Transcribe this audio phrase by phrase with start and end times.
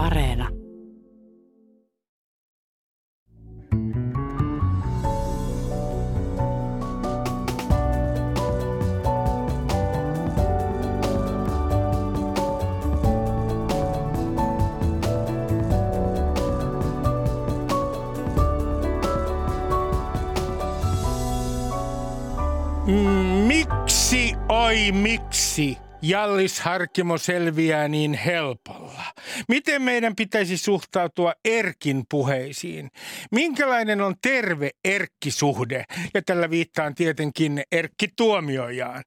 [0.00, 0.48] Areena.
[23.46, 28.89] Miksi, oi miksi Jallis Harkimo selviää niin helpolla?
[29.48, 32.90] Miten meidän pitäisi suhtautua Erkin puheisiin?
[33.30, 35.84] Minkälainen on terve Erkkisuhde?
[36.14, 39.04] Ja tällä viittaan tietenkin Erkki Tuomiojaan.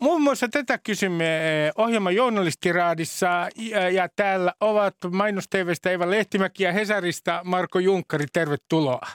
[0.00, 3.48] Muun muassa tätä kysymme eh, ohjelman journalistiraadissa
[3.92, 5.44] ja, täällä ovat mainos
[5.90, 8.26] Eeva Lehtimäki ja Hesarista Marko Junkkari.
[8.32, 9.06] Tervetuloa.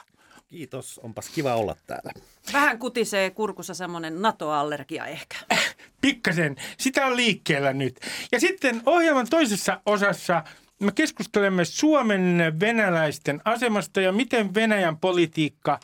[0.48, 2.12] Kiitos, onpas kiva olla täällä.
[2.52, 5.36] Vähän kutisee kurkussa semmoinen NATO-allergia ehkä.
[6.00, 6.56] Pikkasen.
[6.78, 8.00] Sitä on liikkeellä nyt.
[8.32, 10.42] Ja sitten ohjelman toisessa osassa
[10.80, 15.80] me keskustelemme Suomen venäläisten asemasta ja miten Venäjän politiikka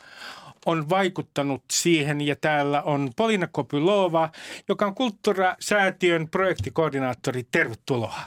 [0.65, 2.21] on vaikuttanut siihen.
[2.21, 4.29] Ja täällä on Polina Kopylova,
[4.67, 7.43] joka on Kulttuurasäätiön projektikoordinaattori.
[7.51, 8.21] Tervetuloa.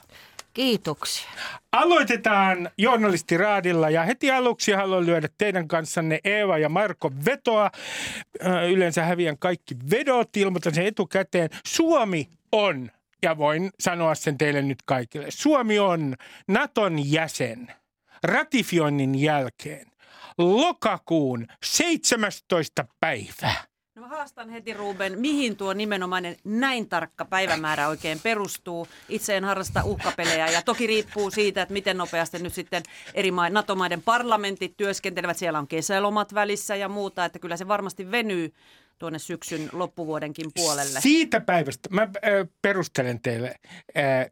[0.54, 1.30] Kiitoksia.
[1.72, 7.70] Aloitetaan journalistiraadilla ja heti aluksi haluan lyödä teidän kanssanne Eeva ja Marko vetoa.
[8.70, 11.50] Yleensä häviän kaikki vedot, ilmoitan sen etukäteen.
[11.66, 12.90] Suomi on,
[13.22, 16.16] ja voin sanoa sen teille nyt kaikille, Suomi on
[16.48, 17.68] Naton jäsen
[18.22, 19.86] ratifioinnin jälkeen
[20.38, 22.84] lokakuun 17.
[23.00, 23.67] päivää.
[23.98, 28.88] No mä haastan heti Ruben, mihin tuo nimenomainen näin tarkka päivämäärä oikein perustuu.
[29.08, 32.82] Itse en harrasta uhkapelejä ja toki riippuu siitä, että miten nopeasti nyt sitten
[33.14, 35.36] eri ma- NATO-maiden parlamentit työskentelevät.
[35.36, 38.52] Siellä on kesälomat välissä ja muuta, että kyllä se varmasti venyy
[38.98, 41.00] tuonne syksyn loppuvuodenkin puolelle.
[41.00, 42.08] Siitä päivästä, mä
[42.62, 43.55] perustelen teille,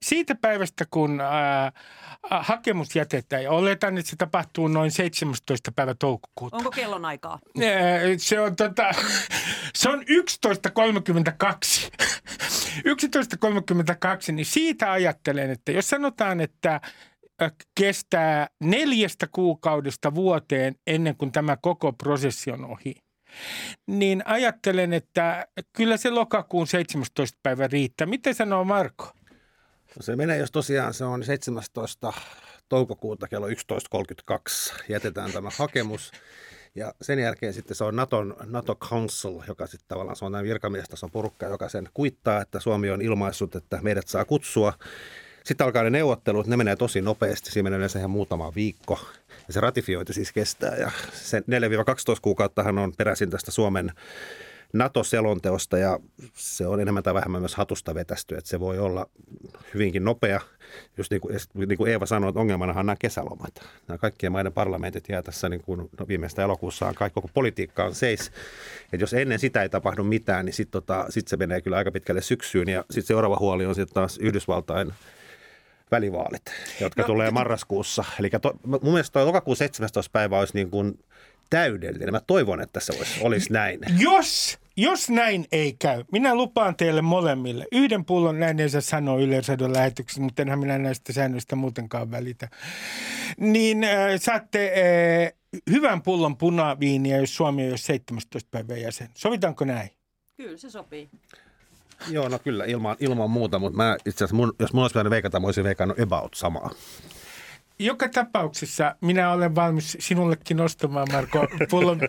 [0.03, 1.21] siitä päivästä kun
[2.31, 5.73] hakemus jätetään ja oletan, että se tapahtuu noin 17.
[5.73, 6.57] päivä toukokuuta.
[6.57, 7.39] Onko kellon aikaa?
[7.63, 7.71] Äh,
[8.19, 8.91] Se on, tota,
[9.79, 10.07] se on 11.32.
[12.77, 16.81] 11.32, niin siitä ajattelen, että jos sanotaan, että
[17.81, 22.95] kestää neljästä kuukaudesta vuoteen ennen kuin tämä koko prosessi on ohi,
[23.87, 27.39] niin ajattelen, että kyllä se lokakuun 17.
[27.43, 28.07] päivä riittää.
[28.07, 29.13] Miten sanoo Marko?
[29.97, 32.13] No se menee, jos tosiaan se on 17.
[32.69, 33.55] toukokuuta kello 11.32.
[34.89, 36.13] Jätetään tämä hakemus.
[36.75, 40.45] Ja sen jälkeen sitten se on Naton, NATO Council, joka sitten tavallaan se on näin
[40.45, 44.73] virkamiestason porukka, joka sen kuittaa, että Suomi on ilmaissut, että meidät saa kutsua.
[45.47, 48.99] Sitten alkaa ne neuvottelut, ne menee tosi nopeasti, siinä menee yleensä ihan muutama viikko.
[49.47, 51.43] Ja se ratifiointi siis kestää ja se 4-12
[52.23, 53.93] kuukauttahan on peräisin tästä Suomen
[54.73, 55.99] NATO-selonteosta ja
[56.35, 59.07] se on enemmän tai vähemmän myös hatusta vetästy, että se voi olla
[59.75, 60.41] hyvinkin nopea.
[60.97, 63.69] Just niin kuin, niin kuin Eeva sanoi, että ongelmanahan on nämä kesälomat.
[63.89, 67.95] Nämä kaikkien maiden parlamentit jää tässä niin kuin, no viimeistä elokuussa kaikki koko politiikka on
[67.95, 68.33] seis.
[68.93, 71.91] Et jos ennen sitä ei tapahdu mitään, niin sitten tota, sit se menee kyllä aika
[71.91, 74.93] pitkälle syksyyn ja sitten seuraava huoli on sitten taas Yhdysvaltain
[75.91, 76.43] välivaalit,
[76.81, 78.05] jotka no, tulee marraskuussa.
[78.21, 80.11] Eli to, mun mielestä lokakuun 17.
[80.13, 80.99] päivä olisi niin kuin
[81.51, 82.13] täydellinen.
[82.13, 83.81] Mä toivon, että se olisi, olisi näin.
[83.99, 87.67] Jos, jos näin ei käy, minä lupaan teille molemmille.
[87.73, 92.49] Yhden pullon näin ei saa sanoa yleisödön lähetyksessä, mutta enhän minä näistä säännöistä muutenkaan välitä.
[93.37, 94.73] Niin äh, saatte
[95.27, 99.09] äh, hyvän pullon punaviiniä, jos Suomi on jo 17 päivän jäsen.
[99.15, 99.91] Sovitaanko näin?
[100.37, 101.09] Kyllä se sopii.
[102.11, 105.11] Joo, no kyllä, ilman, ilman muuta, mutta mä itse asiassa, mun, jos mun olisi pitänyt
[105.11, 106.71] veikata, mä olisin veikannut about samaa.
[107.79, 112.01] Joka tapauksessa minä olen valmis sinullekin ostamaan, Marko, pullon.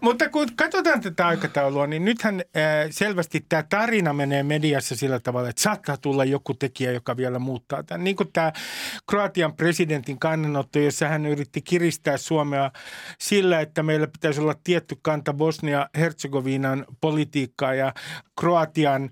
[0.00, 2.42] Mutta kun katsotaan tätä aikataulua, niin nythän
[2.90, 7.82] selvästi tämä tarina menee mediassa sillä tavalla, että saattaa tulla joku tekijä, joka vielä muuttaa
[7.82, 8.04] tämän.
[8.04, 8.52] Niin kuin tämä
[9.10, 12.70] Kroatian presidentin kannanotto, jossa hän yritti kiristää Suomea
[13.18, 17.94] sillä, että meillä pitäisi olla tietty kanta Bosnia-Herzegovinan politiikkaa ja
[18.40, 19.10] Kroatian,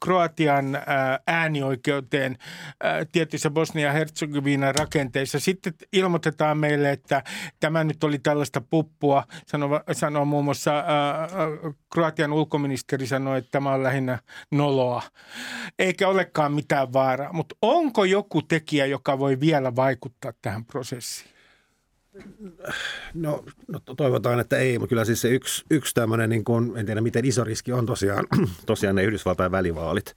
[0.00, 0.82] Kroatian äh,
[1.26, 2.38] äänioikeuteen
[2.84, 5.40] äh, tietyissä Bosnia-Herzegovinan rakenteissa.
[5.40, 7.22] Sitten ilmoitetaan meille, että
[7.60, 9.24] tämä nyt oli tällaista puppua.
[9.46, 10.84] Sanoo, sanoo muun muassa äh,
[11.92, 14.18] Kroatian ulkoministeri sanoi, että tämä on lähinnä
[14.50, 15.02] noloa.
[15.78, 17.32] Eikä olekaan mitään vaaraa.
[17.32, 21.39] Mutta onko joku tekijä, joka voi vielä vaikuttaa tähän prosessiin?
[23.14, 26.86] No, no toivotaan, että ei, mutta kyllä siis se yksi, yksi tämmöinen, niin kuin, en
[26.86, 28.26] tiedä miten iso riski on tosiaan,
[28.66, 30.14] tosiaan ne Yhdysvaltain välivaalit.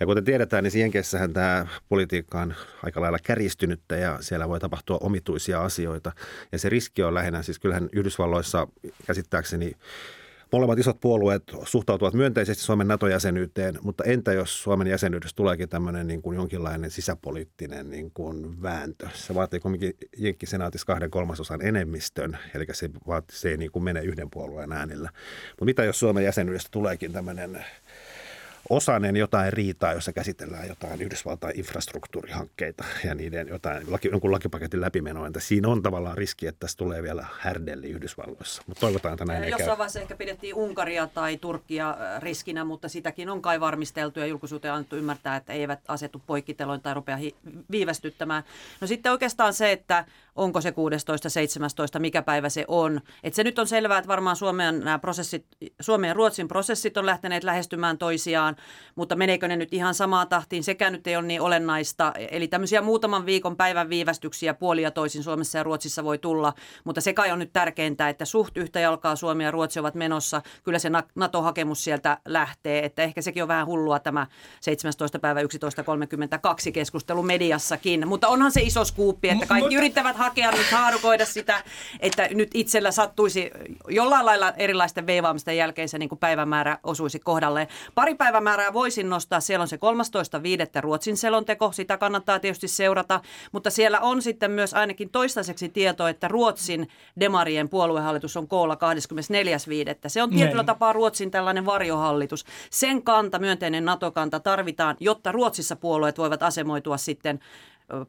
[0.00, 4.98] Ja kuten tiedetään, niin Jenkessähän tämä politiikka on aika lailla kärjistynyttä ja siellä voi tapahtua
[5.00, 6.12] omituisia asioita.
[6.52, 8.68] Ja se riski on lähinnä, siis kyllähän Yhdysvalloissa
[9.06, 9.72] käsittääkseni
[10.52, 16.22] molemmat isot puolueet suhtautuvat myönteisesti Suomen NATO-jäsenyyteen, mutta entä jos Suomen jäsenyydestä tuleekin tämmöinen niin
[16.22, 19.08] kuin jonkinlainen sisäpoliittinen niin kuin vääntö?
[19.14, 24.00] Se vaatii kuitenkin Jenkki-senaatissa kahden kolmasosan enemmistön, eli se, vaatii, se ei niin kuin mene
[24.00, 25.10] yhden puolueen äänillä.
[25.50, 27.64] Mutta mitä jos Suomen jäsenyydestä tuleekin tämmöinen
[28.72, 35.26] osanen jotain riitaa, jossa käsitellään jotain Yhdysvaltain infrastruktuurihankkeita ja niiden jotain, laki, jonkun lakipaketin läpimenoa.
[35.26, 38.62] Entä siinä on tavallaan riski, että tässä tulee vielä härdelli Yhdysvalloissa.
[38.66, 43.28] Mutta toivotaan, että näin ei Jossain vaiheessa ehkä pidettiin Unkaria tai Turkkia riskinä, mutta sitäkin
[43.28, 47.36] on kai varmisteltu ja julkisuuteen annettu ymmärtää, että eivät asetu poikkiteloin tai rupea hi-
[47.70, 48.42] viivästyttämään.
[48.80, 50.04] No sitten oikeastaan se, että
[50.36, 53.00] onko se 16, 17, mikä päivä se on.
[53.24, 55.46] Et se nyt on selvää, että varmaan Suomen, nämä prosessit,
[55.80, 58.56] Suomen ja Ruotsin prosessit on lähteneet lähestymään toisiaan,
[58.94, 62.12] mutta meneekö ne nyt ihan samaan tahtiin, sekä nyt ei ole niin olennaista.
[62.30, 66.52] Eli tämmöisiä muutaman viikon päivän viivästyksiä puolia toisin Suomessa ja Ruotsissa voi tulla,
[66.84, 70.42] mutta se kai on nyt tärkeintä, että suht yhtä jalkaa Suomi ja Ruotsi ovat menossa.
[70.64, 74.26] Kyllä se NATO-hakemus sieltä lähtee, että ehkä sekin on vähän hullua tämä
[74.60, 75.18] 17.
[75.18, 75.48] päivä 11.32
[76.72, 81.64] keskustelu mediassakin, mutta onhan se iso skuuppi, että kaikki yrittävät hakea nyt haarukoida sitä,
[82.00, 83.50] että nyt itsellä sattuisi
[83.88, 87.68] jollain lailla erilaisten veivaamisten jälkeen se niin kuin päivämäärä osuisi kohdalleen.
[87.94, 89.40] Pari päivämäärää voisin nostaa.
[89.40, 89.76] Siellä on se
[90.76, 90.80] 13.5.
[90.80, 91.72] Ruotsin selonteko.
[91.72, 93.20] Sitä kannattaa tietysti seurata.
[93.52, 96.88] Mutta siellä on sitten myös ainakin toistaiseksi tieto, että Ruotsin
[97.20, 98.80] demarien puoluehallitus on koolla 24.5.
[100.06, 100.66] Se on tietyllä Näin.
[100.66, 102.44] tapaa Ruotsin tällainen varjohallitus.
[102.70, 107.40] Sen kanta, myönteinen NATO-kanta tarvitaan, jotta Ruotsissa puolueet voivat asemoitua sitten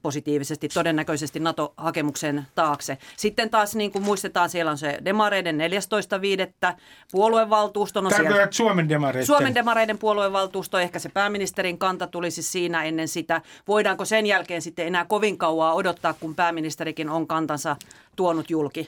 [0.01, 2.97] positiivisesti todennäköisesti NATO-hakemuksen taakse.
[3.18, 6.75] Sitten taas niin kuin muistetaan, siellä on se demareiden 14.5.
[7.12, 8.01] puoluevaltuusto.
[8.01, 9.25] No siellä, Suomen demareiden?
[9.25, 13.41] Suomen demareiden puoluevaltuusto, ehkä se pääministerin kanta tulisi siinä ennen sitä.
[13.68, 17.75] Voidaanko sen jälkeen sitten enää kovin kauaa odottaa, kun pääministerikin on kantansa
[18.15, 18.88] tuonut julki.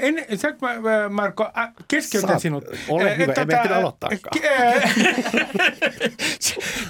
[0.00, 0.54] En, sä,
[1.10, 1.50] Marko,
[1.88, 2.64] keskeytän Saat, sinut.
[2.88, 4.10] Ole hyvä, tota, en aloittaa.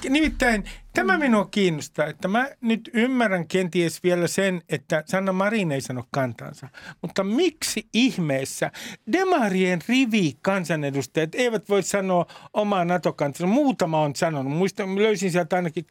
[0.08, 0.64] Nimittäin
[0.94, 6.04] tämä minua kiinnostaa, että mä nyt ymmärrän kenties vielä sen, että Sanna Marin ei sano
[6.10, 6.68] kantansa.
[7.02, 8.70] Mutta miksi ihmeessä
[9.12, 13.46] Demarien rivi kansanedustajat eivät voi sanoa omaa NATO-kantansa?
[13.46, 14.52] Muutama on sanonut.
[14.52, 15.86] Muistan, löysin sieltä ainakin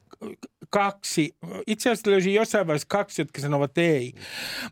[0.69, 1.35] kaksi.
[1.67, 4.13] Itse asiassa löysin jossain vaiheessa kaksi, jotka sanovat ei.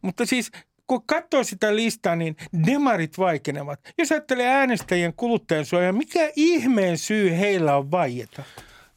[0.01, 0.51] Mutta siis
[0.93, 2.35] kun katsoo sitä listaa, niin
[2.67, 3.79] demarit vaikenevat.
[3.97, 8.43] Jos ajattelee äänestäjien kuluttajansuojaa, mikä ihmeen syy heillä on vaieta?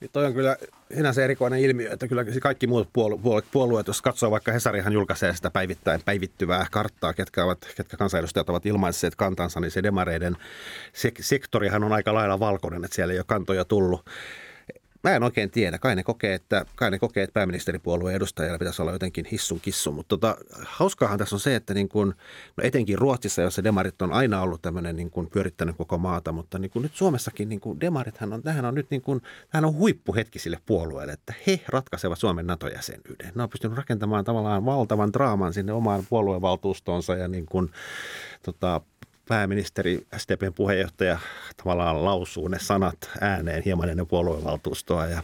[0.00, 0.56] Niin toi on kyllä
[0.94, 5.50] sinänsä erikoinen ilmiö, että kyllä kaikki muut puolueet, puolueet, jos katsoo vaikka Hesarihan julkaisee sitä
[5.50, 10.36] päivittäin päivittyvää karttaa, ketkä, ovat, ketkä kansanedustajat ovat ilmaisseet kantansa, niin se demareiden
[11.20, 14.04] sektorihan on aika lailla valkoinen, että siellä ei ole kantoja tullut.
[15.06, 15.78] Mä en oikein tiedä.
[15.78, 19.92] Kai ne kokee, että, kai ne kokee, että pääministeripuolueen edustajalla pitäisi olla jotenkin hissun kissu.
[19.92, 22.14] Mutta tota, hauskaahan tässä on se, että niin kun,
[22.56, 26.58] no etenkin Ruotsissa, jossa demarit on aina ollut tämmöinen niin kun pyörittänyt koko maata, mutta
[26.58, 29.74] niin kun nyt Suomessakin niin kun demarithan on, tähän on nyt niin kun, tähän on
[29.74, 33.32] huippuhetki sille puolueelle, että he ratkaisevat Suomen NATO-jäsenyyden.
[33.34, 37.70] Ne on pystynyt rakentamaan tavallaan valtavan draaman sinne omaan puoluevaltuustonsa ja niin kun,
[38.42, 38.80] tota,
[39.28, 41.18] pääministeri, SDPn puheenjohtaja
[41.64, 45.06] tavallaan lausuu ne sanat ääneen hieman ennen puoluevaltuustoa.
[45.06, 45.22] Ja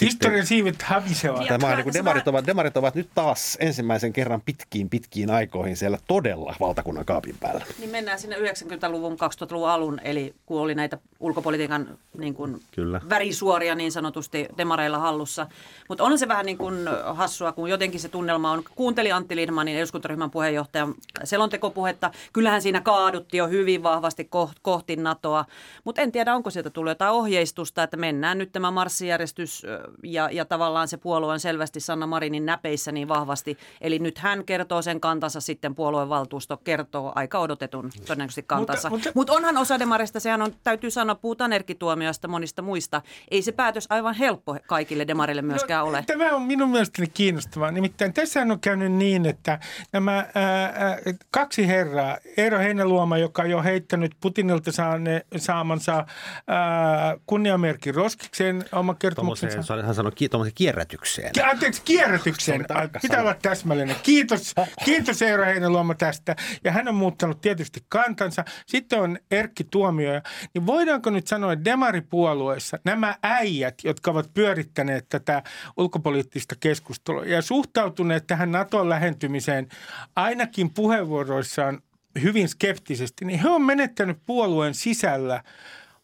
[0.00, 1.48] Historian siivet hävisevät.
[1.48, 5.76] Tämä on, niin kuin demarit, ovat, demarit ovat nyt taas ensimmäisen kerran pitkiin pitkiin aikoihin
[5.76, 7.64] siellä todella valtakunnan kaapin päällä.
[7.78, 13.00] Niin mennään sinne 90-luvun, 2000-luvun alun, eli kun oli näitä ulkopolitiikan niin kuin Kyllä.
[13.08, 15.46] värisuoria niin sanotusti demareilla hallussa.
[15.88, 18.62] Mutta on se vähän niin kuin hassua, kun jotenkin se tunnelma on.
[18.74, 22.10] Kuunteli Antti Lindmanin eduskuntaryhmän puheenjohtajan selontekopuhetta.
[22.32, 22.80] Kyllähän siinä
[23.22, 24.28] kaadutti jo hyvin vahvasti
[24.62, 25.44] kohti NATOa,
[25.84, 29.66] mutta en tiedä, onko sieltä tullut jotain ohjeistusta, että mennään nyt tämä marssijärjestys
[30.02, 33.58] ja, ja tavallaan se puolue on selvästi Sanna Marinin näpeissä niin vahvasti.
[33.80, 38.90] Eli nyt hän kertoo sen kantansa, sitten puolueen valtuusto kertoo aika odotetun todennäköisesti kantansa.
[38.90, 39.32] Mutta, mutta...
[39.32, 43.02] Mut onhan osa demarista, sehän on, täytyy sanoa, puhutaan erkituomioista monista muista.
[43.30, 46.04] Ei se päätös aivan helppo kaikille demarille myöskään no, ole.
[46.06, 47.70] Tämä on minun mielestäni kiinnostavaa.
[47.70, 49.58] Nimittäin tässä on käynyt niin, että
[49.92, 50.98] nämä ää,
[51.30, 56.06] kaksi herraa, Eero Heinäluoma, joka on jo heittänyt Putinilta saane, saamansa
[56.46, 61.32] ää, kunniamerkin roskikseen oma kertomuksensa hän sanoi tuommoisen kierrätykseen.
[61.50, 62.66] Anteeksi, kierrätykseen.
[63.02, 63.96] Pitää olla täsmällinen.
[64.02, 64.54] Kiitos,
[64.84, 66.36] kiitos Eero Heinäluoma tästä.
[66.64, 68.44] Ja hän on muuttanut tietysti kantansa.
[68.66, 70.12] Sitten on Erkki Tuomio.
[70.54, 75.42] Niin voidaanko nyt sanoa, että demaripuolueessa nämä äijät, jotka ovat pyörittäneet tätä
[75.76, 79.68] ulkopoliittista keskustelua ja suhtautuneet tähän Naton lähentymiseen
[80.16, 81.80] ainakin puheenvuoroissaan
[82.22, 85.42] hyvin skeptisesti, niin he on menettänyt puolueen sisällä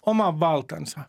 [0.07, 1.01] oman valtansa.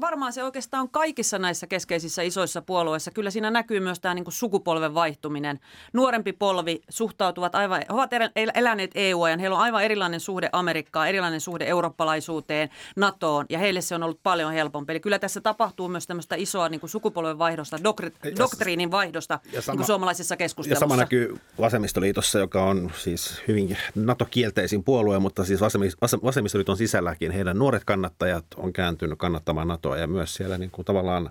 [0.00, 3.10] Varmaan se oikeastaan on kaikissa näissä keskeisissä isoissa puolueissa.
[3.10, 5.60] Kyllä siinä näkyy myös tämä niin kuin sukupolven vaihtuminen.
[5.92, 8.10] Nuorempi polvi suhtautuvat aivan, he ovat
[8.54, 13.94] eläneet EU-ajan, heillä on aivan erilainen suhde Amerikkaan, erilainen suhde eurooppalaisuuteen, NATOon ja heille se
[13.94, 14.92] on ollut paljon helpompi.
[14.92, 19.62] Eli kyllä tässä tapahtuu myös tämmöistä isoa niin kuin sukupolven vaihdosta, doktri- doktriinin vaihdosta ja
[19.62, 20.84] sama, niin kuin suomalaisessa keskustelussa.
[20.84, 25.60] Ja sama näkyy vasemmistoliitossa, joka on siis hyvin NATO-kielteisin puolue, mutta siis
[26.22, 31.30] vasemmistoliiton sisälläkin heidän nuoret kannattajat on kääntynyt kannattamaan NATOa ja myös siellä niin kuin tavallaan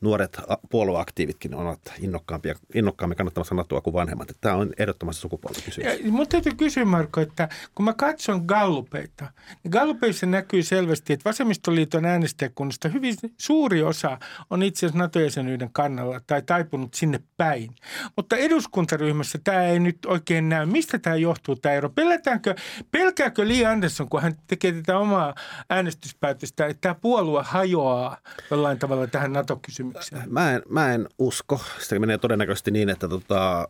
[0.00, 4.28] nuoret puolueaktiivitkin ovat innokkaampia, innokkaammin kannattamassa NATOa kuin vanhemmat.
[4.40, 6.04] Tämä on ehdottomasti sukupuolikysymys.
[6.10, 9.32] Mutta täytyy kysyä Marko, että kun mä katson gallupeita,
[9.62, 14.18] niin gallupeissa näkyy selvästi, että vasemmistoliiton äänestäjäkunnasta hyvin suuri osa
[14.50, 17.74] on itse asiassa NATO-jäsenyyden kannalla tai taipunut sinne päin.
[18.16, 20.66] Mutta eduskuntaryhmässä tämä ei nyt oikein näy.
[20.66, 21.90] Mistä tämä johtuu tämä ero?
[21.90, 22.54] Pelätäänkö,
[22.90, 25.34] pelkääkö Li Andersson, kun hän tekee tätä omaa
[25.70, 28.16] äänestyspäätöstä, että tämä puolue hajoaa
[28.50, 30.22] jollain tavalla tähän NATO-kysymykseen?
[30.32, 31.60] Mä en, mä en usko.
[31.78, 33.68] Se menee todennäköisesti niin, että tota,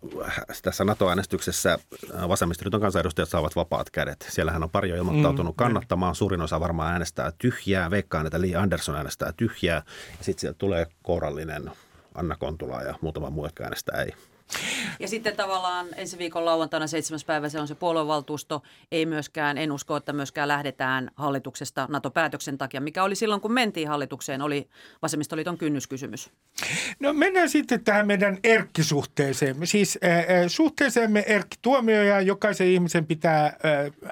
[0.63, 1.79] tässä NATO-äänestyksessä
[2.29, 4.27] vasemmistoliiton kansanedustajat saavat vapaat kädet.
[4.29, 6.15] Siellähän on pari jo ilmoittautunut mm, kannattamaan.
[6.15, 7.91] Suurin osa varmaan äänestää tyhjää.
[7.91, 9.83] Veikkaan, että Li Andersson äänestää tyhjää.
[10.19, 11.71] Ja sitten sieltä tulee kourallinen
[12.15, 14.13] Anna Kontula ja muutama muu, jotka äänestää ei.
[15.01, 17.21] Ja sitten tavallaan ensi viikon lauantaina 7.
[17.27, 18.63] päivä se on se puoluevaltuusto.
[18.93, 23.89] Ei myöskään, en usko, että myöskään lähdetään hallituksesta NATO-päätöksen takia, mikä oli silloin, kun mentiin
[23.89, 24.69] hallitukseen, oli
[25.03, 26.31] vasemmistoliiton kynnyskysymys.
[27.01, 29.67] No mennään sitten tähän meidän erkkisuhteeseemme.
[29.67, 33.53] Siis äh, suhteeseemme Erkki Tuomioja, jokaisen ihmisen pitää äh,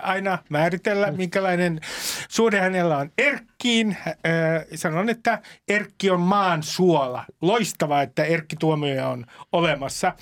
[0.03, 1.81] aina määritellä, minkälainen
[2.29, 3.97] suhde hänellä on Erkkiin.
[4.07, 4.15] Äh,
[4.75, 7.25] sanon, että Erkki on maan suola.
[7.41, 10.13] Loistavaa, että Erkki Tuomioja on olemassa.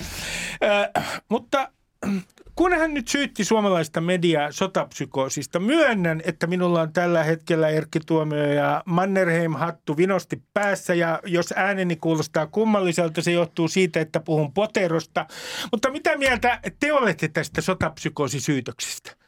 [1.28, 1.72] Mutta
[2.54, 8.52] kun hän nyt syytti suomalaista mediaa sotapsykoosista, myönnän, että minulla on tällä hetkellä Erkki Tuomio
[8.52, 15.26] ja Mannerheim-hattu vinosti päässä ja jos ääneni kuulostaa kummalliselta, se johtuu siitä, että puhun poterosta.
[15.72, 19.25] Mutta mitä mieltä te olette tästä sotapsykoosisyytöksestä?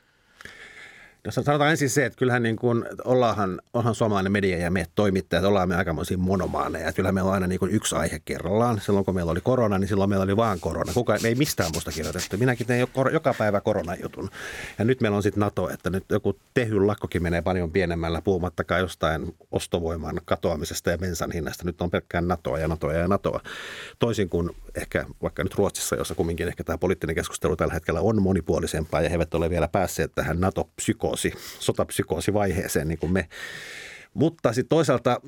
[1.25, 5.44] No sanotaan ensin se, että kyllähän niin kuin, ollaanhan, onhan suomalainen media ja me toimittajat,
[5.44, 6.92] ollaan me aikamoisia monomaaneja.
[6.92, 8.80] Kyllä meillä on aina niin kuin yksi aihe kerrallaan.
[8.80, 10.92] Silloin kun meillä oli korona, niin silloin meillä oli vaan korona.
[10.92, 12.37] Kuka, me ei mistään muusta kirjoitettu.
[12.37, 14.30] Minäkin tein joka päivä koronajutun.
[14.78, 18.80] Ja nyt meillä on sitten NATO, että nyt joku tehyn lakkokin menee paljon pienemmällä, puhumattakaan
[18.80, 21.64] jostain ostovoiman katoamisesta ja bensan hinnasta.
[21.64, 23.40] Nyt on pelkkään NATOa ja NATOa ja NATOa.
[23.98, 28.22] Toisin kuin ehkä vaikka nyt Ruotsissa, jossa kumminkin ehkä tämä poliittinen keskustelu tällä hetkellä on
[28.22, 30.40] monipuolisempaa ja he eivät ole vielä päässeet tähän
[31.09, 33.29] NATO-psykoosi, sotapsykoosivaiheeseen niin kuin me.
[34.15, 35.21] Mutta sitten toisaalta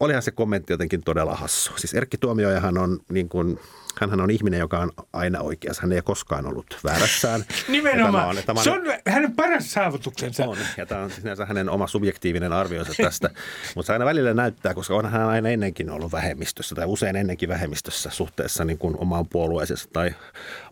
[0.00, 1.72] olihan se kommentti jotenkin todella hassu.
[1.76, 3.60] Siis Erkki Tuomiojahan on niin kuin,
[4.00, 5.82] hänhän on ihminen, joka on aina oikeassa.
[5.82, 7.44] Hän ei ole koskaan ollut väärässään.
[7.68, 8.12] Nimenomaan.
[8.12, 10.44] Tämä on, tämä on, se on hänen paras saavutuksensa.
[10.44, 13.30] On, ja tämä on sinänsä hänen oma subjektiivinen arvionsa tästä.
[13.74, 17.48] Mutta se aina välillä näyttää, koska on hän aina ennenkin ollut vähemmistössä tai usein ennenkin
[17.48, 20.14] vähemmistössä suhteessa niin kuin omaan puolueeseensa tai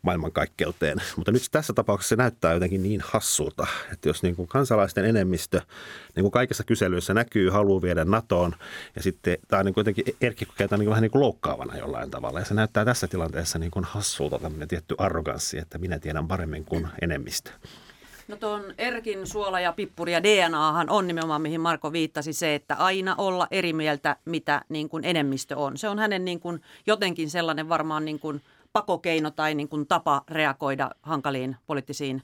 [0.03, 1.03] maailmankaikkeuteen.
[1.17, 5.61] Mutta nyt tässä tapauksessa se näyttää jotenkin niin hassulta, että jos niin kuin kansalaisten enemmistö
[6.17, 8.55] niin kuin kaikissa kyselyissä näkyy halu viedä NATOon
[8.97, 12.45] ja sitten tämä niin kuitenkin Erkki kokee niin vähän niin kuin loukkaavana jollain tavalla ja
[12.45, 16.89] se näyttää tässä tilanteessa niin kuin hassulta tämmöinen tietty arroganssi, että minä tiedän paremmin kuin
[17.03, 17.51] enemmistö.
[18.29, 22.75] No tuon Erkin suola ja pippuri ja DNAhan on nimenomaan, mihin Marko viittasi, se, että
[22.75, 25.77] aina olla eri mieltä, mitä niin kuin enemmistö on.
[25.77, 28.43] Se on hänen niin kuin jotenkin sellainen varmaan niin kuin
[28.73, 32.23] pakokeino tai niin kuin tapa reagoida hankaliin poliittisiin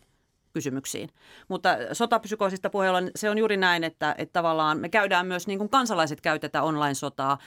[0.52, 1.08] kysymyksiin.
[1.48, 5.70] Mutta sotapsykoosista puheella se on juuri näin, että, että tavallaan me käydään myös niin kuin
[5.70, 7.38] kansalaiset käy tätä online-sotaa.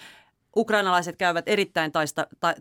[0.55, 2.53] Ukrainalaiset käyvät erittäin taista, ta,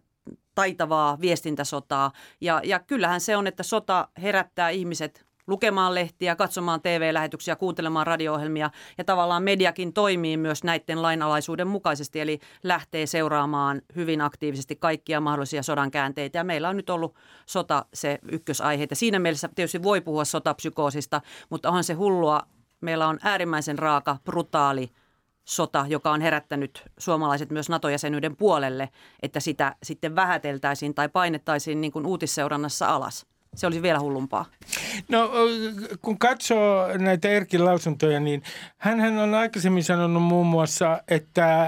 [0.54, 7.56] taitavaa viestintäsotaa ja, ja kyllähän se on, että sota herättää ihmiset lukemaan lehtiä, katsomaan TV-lähetyksiä,
[7.56, 14.76] kuuntelemaan radio-ohjelmia ja tavallaan mediakin toimii myös näiden lainalaisuuden mukaisesti, eli lähtee seuraamaan hyvin aktiivisesti
[14.76, 16.38] kaikkia mahdollisia sodan käänteitä.
[16.38, 17.14] Ja meillä on nyt ollut
[17.46, 18.86] sota se ykkösaihe.
[18.90, 22.42] Ja siinä mielessä tietysti voi puhua sotapsykoosista, mutta onhan se hullua.
[22.80, 24.90] Meillä on äärimmäisen raaka, brutaali
[25.50, 28.88] sota, joka on herättänyt suomalaiset myös NATO-jäsenyyden puolelle,
[29.22, 33.26] että sitä sitten vähäteltäisiin tai painettaisiin niin kuin uutisseurannassa alas.
[33.54, 34.44] Se olisi vielä hullumpaa.
[35.08, 35.30] No
[36.02, 38.42] kun katsoo näitä Erkin lausuntoja, niin
[38.78, 41.66] hän on aikaisemmin sanonut muun muassa, että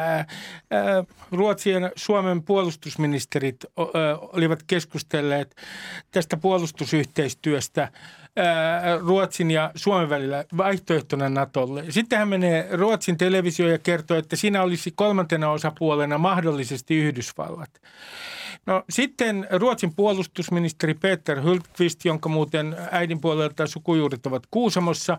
[1.32, 3.64] Ruotsin ja Suomen puolustusministerit
[4.32, 5.56] olivat keskustelleet
[6.10, 7.88] tästä puolustusyhteistyöstä
[9.00, 11.84] Ruotsin ja Suomen välillä vaihtoehtona Natolle.
[11.90, 17.70] Sitten hän menee Ruotsin televisio ja kertoo, että siinä olisi kolmantena osapuolena mahdollisesti Yhdysvallat.
[18.66, 25.18] No sitten Ruotsin puolustusministeri Peter Hultqvist, jonka muuten äidin puolelta sukujuuret ovat Kuusamossa,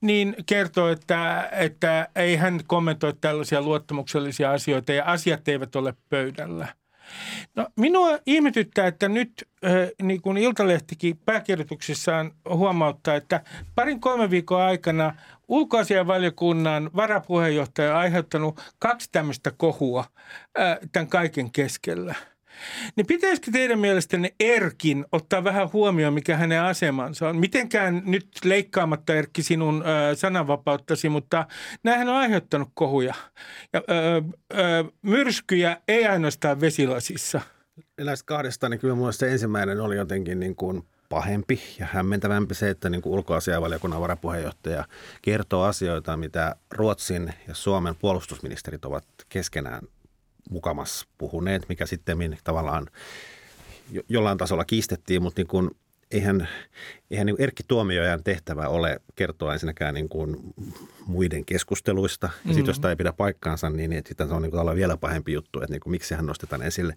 [0.00, 6.79] niin kertoo, että, että ei hän kommentoi tällaisia luottamuksellisia asioita ja asiat eivät ole pöydällä.
[7.56, 9.48] No, minua ihmetyttää, että nyt
[10.02, 13.40] niin kuin Iltalehtikin pääkirjoituksessaan huomauttaa, että
[13.74, 15.14] parin kolme viikon aikana
[15.48, 20.04] ulkoasianvaliokunnan varapuheenjohtaja on aiheuttanut kaksi tämmöistä kohua
[20.92, 22.14] tämän kaiken keskellä–
[22.96, 27.36] niin pitäisikö teidän mielestänne Erkin ottaa vähän huomioon, mikä hänen asemansa on?
[27.36, 31.46] Mitenkään nyt leikkaamatta Erkki sinun ö, sananvapauttasi, mutta
[31.82, 33.14] näähän on aiheuttanut kohuja.
[33.72, 34.22] Ja, ö,
[34.58, 37.40] ö, myrskyjä ei ainoastaan vesilasissa.
[38.00, 42.70] Näistä kahdesta, niin kyllä minusta se ensimmäinen oli jotenkin niin kuin pahempi ja hämmentävämpi se,
[42.70, 44.84] että niin kuin ulkoasiavaliokunnan varapuheenjohtaja
[45.22, 49.80] kertoo asioita, mitä Ruotsin ja Suomen puolustusministerit ovat keskenään
[50.50, 52.86] mukamas puhuneet, mikä sitten tavallaan
[54.08, 55.70] jollain tasolla kiistettiin, mutta niin kuin,
[56.10, 56.48] eihän,
[57.10, 60.36] eihän niin Erkki Tuomiojan tehtävä ole kertoa ensinnäkään niin kuin
[61.06, 62.26] muiden keskusteluista.
[62.26, 62.68] Ja sitten mm-hmm.
[62.68, 65.60] jos tämä ei pidä paikkaansa, niin, niin sitten se on niin kuin vielä pahempi juttu,
[65.60, 66.96] että niin kuin, miksi hän nostetaan esille.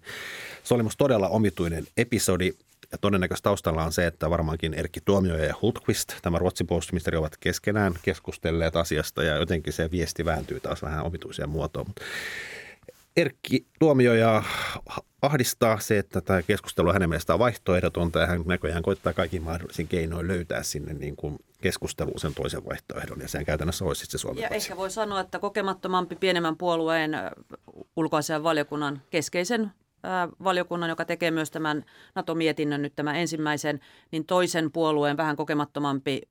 [0.64, 2.52] Se oli musta todella omituinen episodi.
[2.92, 7.36] Ja todennäköisesti taustalla on se, että varmaankin Erkki Tuomioja ja Hultqvist, tämä Ruotsin puolustusministeri, ovat
[7.40, 11.86] keskenään keskustelleet asiasta ja jotenkin se viesti vääntyy taas vähän omituiseen muotoon.
[13.16, 14.42] Erkki Tuomioja
[15.22, 19.88] ahdistaa se, että tämä keskustelu hänen mielestään on vaihtoehdotonta ja hän näköjään koittaa kaikki mahdollisin
[19.88, 24.42] keinoin löytää sinne niin kuin keskusteluun sen toisen vaihtoehdon ja sen käytännössä olisi se Suomen
[24.42, 24.68] Ja patsi.
[24.68, 27.12] ehkä voi sanoa, että kokemattomampi pienemmän puolueen
[27.96, 29.70] ulkoasian valiokunnan keskeisen
[30.44, 33.80] valiokunnan, joka tekee myös tämän NATO-mietinnön nyt tämän ensimmäisen,
[34.10, 36.22] niin toisen puolueen vähän kokemattomampi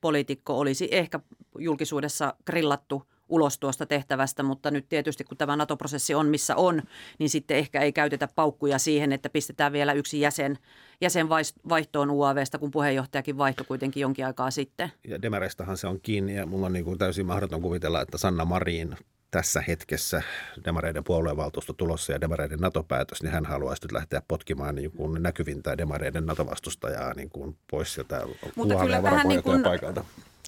[0.00, 1.20] poliitikko olisi ehkä
[1.58, 6.82] julkisuudessa grillattu– ulos tuosta tehtävästä, mutta nyt tietysti kun tämä NATO-prosessi on missä on,
[7.18, 10.58] niin sitten ehkä ei käytetä paukkuja siihen, että pistetään vielä yksi jäsen,
[11.00, 11.28] jäsen
[11.68, 14.92] vaihtoon UAVsta, kun puheenjohtajakin vaihtoi kuitenkin jonkin aikaa sitten.
[15.08, 18.44] Ja Demareistahan se on kiinni ja mulla on niin kuin täysin mahdoton kuvitella, että Sanna
[18.44, 18.96] Marin
[19.30, 20.22] tässä hetkessä
[20.64, 25.78] demareiden puoluevaltuusto tulossa ja demareiden NATO-päätös, niin hän haluaisi nyt lähteä potkimaan niin kuin näkyvintä
[25.78, 28.20] demareiden NATO-vastustajaa niin kuin pois sieltä
[28.56, 30.04] Mutta kyllä vähän niin kuin, paikalta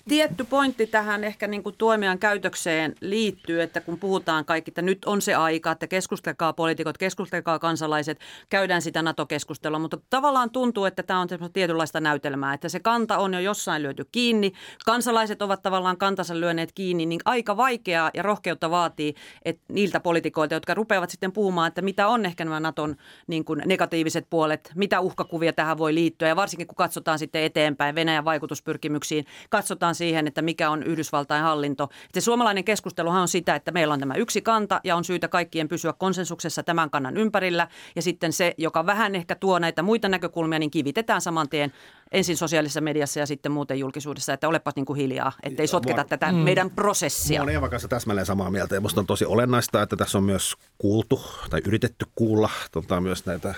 [0.09, 5.05] tietty pointti tähän ehkä niin kuin tuomian käytökseen liittyy, että kun puhutaan kaikki, että nyt
[5.05, 11.03] on se aika, että keskustelkaa poliitikot, keskustelkaa kansalaiset, käydään sitä NATO-keskustelua, mutta tavallaan tuntuu, että
[11.03, 14.53] tämä on tietynlaista näytelmää, että se kanta on jo jossain lyöty kiinni,
[14.85, 20.55] kansalaiset ovat tavallaan kantansa lyöneet kiinni, niin aika vaikeaa ja rohkeutta vaatii että niiltä poliitikoilta,
[20.55, 22.97] jotka rupeavat sitten puhumaan, että mitä on ehkä nämä NATOn
[23.27, 26.29] niin kuin negatiiviset puolet, mitä uhkakuvia tähän voi liittyä.
[26.29, 31.89] Ja varsinkin kun katsotaan sitten eteenpäin Venäjän vaikutuspyrkimyksiin, katsotaan siihen, että mikä on Yhdysvaltain hallinto.
[32.13, 35.69] Se suomalainen keskusteluhan on sitä, että meillä on tämä yksi kanta ja on syytä kaikkien
[35.69, 37.69] pysyä konsensuksessa tämän kannan ympärillä.
[37.97, 41.73] Ja sitten se, joka vähän ehkä tuo näitä muita näkökulmia, niin kivitetään saman tien
[42.13, 46.33] ensin sosiaalisessa mediassa ja sitten muuten julkisuudessa, että olepas niin kuin hiljaa, ettei sotketa tätä
[46.33, 46.39] mm.
[46.39, 47.45] meidän prosessia.
[47.45, 50.55] Mä Eeva kanssa täsmälleen samaa mieltä ja minusta on tosi olennaista, että tässä on myös
[50.79, 53.55] kuultu tai yritetty kuulla tota, myös näitä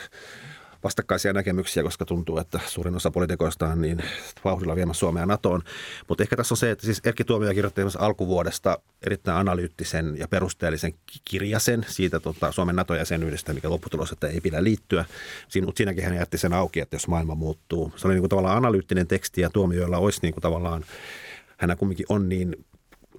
[0.85, 4.05] vastakkaisia näkemyksiä, koska tuntuu, että suurin osa poliitikoista on niin
[4.45, 5.63] vauhdilla viemässä Suomea NATOon.
[6.09, 10.95] Mutta ehkä tässä on se, että siis Erkki Tuomio kirjoitti alkuvuodesta erittäin analyyttisen ja perusteellisen
[11.25, 15.05] kirjasen siitä tota, Suomen NATO-jäsenyydestä, mikä lopputulos, että ei pidä liittyä.
[15.49, 17.93] Siin, mutta siinäkin hän jätti sen auki, että jos maailma muuttuu.
[17.97, 20.85] Se oli niin kuin tavallaan analyyttinen teksti ja tuomioilla olisi niin kuin tavallaan
[21.57, 22.65] hän kumminkin on niin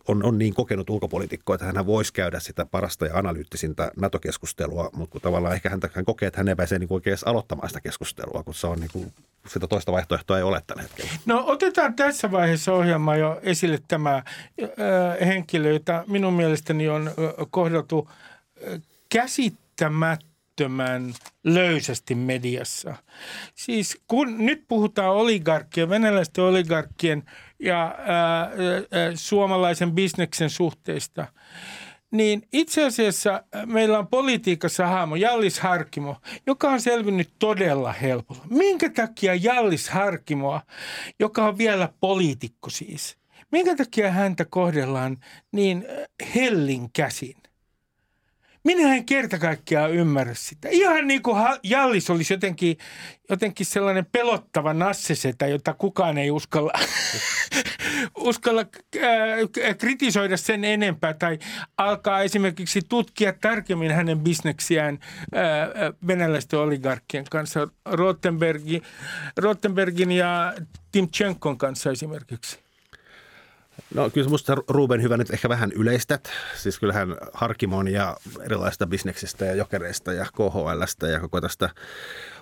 [0.07, 5.19] on, on niin kokenut ulkopolitiikko, että hän voisi käydä sitä parasta ja analyyttisintä NATO-keskustelua, mutta
[5.19, 8.53] tavallaan ehkä hän, kokee, että hän ei pääse niin oikein edes aloittamaan sitä keskustelua, kun
[8.53, 9.13] se on niin kuin,
[9.47, 11.11] sitä toista vaihtoehtoa ei ole tällä hetkellä.
[11.25, 14.23] No otetaan tässä vaiheessa ohjelma jo esille tämä äh,
[15.25, 17.11] henkilö, jota minun mielestäni on
[17.49, 18.09] kohdeltu
[19.09, 21.13] käsittämättä äärettömän
[21.43, 22.95] löysästi mediassa.
[23.55, 27.23] Siis kun nyt puhutaan oligarkkien, venäläisten oligarkkien
[27.59, 28.51] ja ää, ää,
[29.15, 31.27] suomalaisen bisneksen suhteista,
[32.11, 36.15] niin itse asiassa meillä on politiikassa hahmo Jallis Harkimo,
[36.47, 38.45] joka on selvinnyt todella helpolla.
[38.49, 40.61] Minkä takia Jallis Harkimoa,
[41.19, 43.17] joka on vielä poliitikko siis,
[43.51, 45.17] minkä takia häntä kohdellaan
[45.51, 45.85] niin
[46.35, 47.42] hellin käsin?
[48.63, 50.69] Minä en kerta kaikkiaan ymmärrä sitä.
[50.71, 52.77] Ihan niin kuin Jallis olisi jotenkin,
[53.29, 56.71] jotenkin sellainen pelottava nassesetä, jota kukaan ei uskalla,
[58.17, 61.39] uskalla äh, kritisoida sen enempää tai
[61.77, 64.99] alkaa esimerkiksi tutkia tarkemmin hänen bisneksiään
[65.35, 68.81] äh, venäläisten oligarkkien kanssa, Rottenbergin,
[69.37, 70.53] Rottenbergin ja
[70.91, 72.62] Timchenkon kanssa esimerkiksi.
[73.93, 76.29] No kyllä musta Ruben hyvä nyt ehkä vähän yleistät.
[76.55, 81.69] Siis kyllähän Harkimon ja erilaisista bisneksistä ja jokereista ja KHLstä ja koko tästä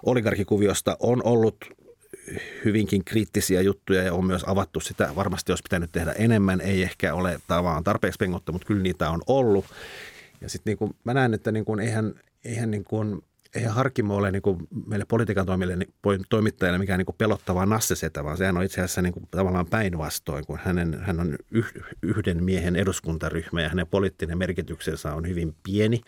[0.05, 1.65] oligarkikuviosta on ollut
[2.65, 5.15] hyvinkin kriittisiä juttuja ja on myös avattu sitä.
[5.15, 6.61] Varmasti olisi pitänyt tehdä enemmän.
[6.61, 9.65] Ei ehkä ole tavallaan tarpeeksi pengotta, mutta kyllä niitä on ollut.
[10.41, 12.13] Ja sitten niin mä näen, että niin kuin eihän,
[12.45, 13.21] eihän niin kuin
[13.55, 15.93] eihän Harkimo ole niin kuin meille politiikan toimille, niin
[16.29, 20.45] toimittajille mikään niin kuin pelottava nassesetä, vaan sehän on itse asiassa niin kuin tavallaan päinvastoin,
[20.45, 21.35] kun hänen, hän on
[22.01, 26.01] yhden miehen eduskuntaryhmä ja hänen poliittinen merkityksensä on hyvin pieni.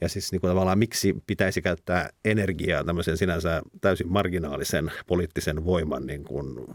[0.00, 6.06] Ja siis niin kuin tavallaan miksi pitäisi käyttää energiaa tämmöisen sinänsä täysin marginaalisen poliittisen voiman
[6.06, 6.66] niin kuin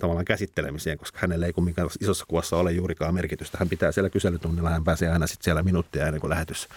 [0.00, 3.58] tavallaan käsittelemiseen, koska hänellä ei kumminkaan isossa kuvassa ole juurikaan merkitystä.
[3.58, 6.68] Hän pitää siellä kyselytunnilla, hän pääsee aina sitten siellä minuuttia ennen kuin lähetys,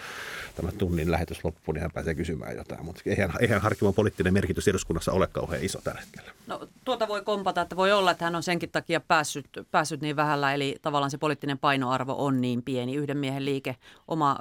[0.55, 2.85] tämä tunnin lähetys loppuu, niin hän pääsee kysymään jotain.
[2.85, 6.31] Mutta eihän, eihän Harkimon poliittinen merkitys eduskunnassa ole kauhean iso tällä hetkellä.
[6.47, 10.15] No, tuota voi kompata, että voi olla, että hän on senkin takia päässyt, päässyt niin
[10.15, 12.95] vähällä, eli tavallaan se poliittinen painoarvo on niin pieni.
[12.95, 13.75] Yhden miehen liike,
[14.07, 14.37] oma,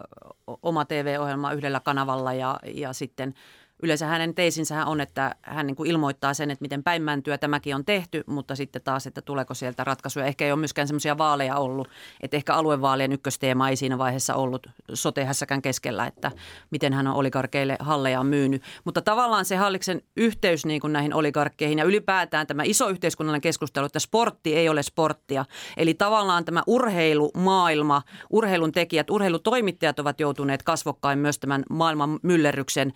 [0.63, 3.35] oma TV-ohjelma yhdellä kanavalla ja, ja sitten–
[3.83, 7.85] yleensä hänen teisinsä on, että hän niin kuin ilmoittaa sen, että miten päinmäntyä tämäkin on
[7.85, 10.27] tehty, mutta sitten taas, että tuleeko sieltä ratkaisuja.
[10.27, 11.89] Ehkä ei ole myöskään semmoisia vaaleja ollut,
[12.21, 16.31] että ehkä aluevaalien ykkösteema ei siinä vaiheessa ollut sotehässäkään keskellä, että
[16.71, 18.63] miten hän on oligarkeille halleja myynyt.
[18.85, 23.87] Mutta tavallaan se Halliksen yhteys niin kuin näihin oligarkkeihin ja ylipäätään tämä iso yhteiskunnallinen keskustelu,
[23.87, 25.45] että sportti ei ole sporttia.
[25.77, 32.93] Eli tavallaan tämä urheilumaailma, urheilun tekijät, urheilutoimittajat ovat joutuneet kasvokkain myös tämän maailman myllerryksen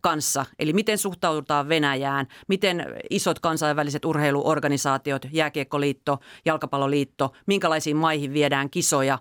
[0.00, 0.46] kanssa kanssa.
[0.58, 9.18] Eli miten suhtaudutaan Venäjään, miten isot kansainväliset urheiluorganisaatiot, jääkiekkoliitto, jalkapalloliitto, minkälaisiin maihin viedään kisoja,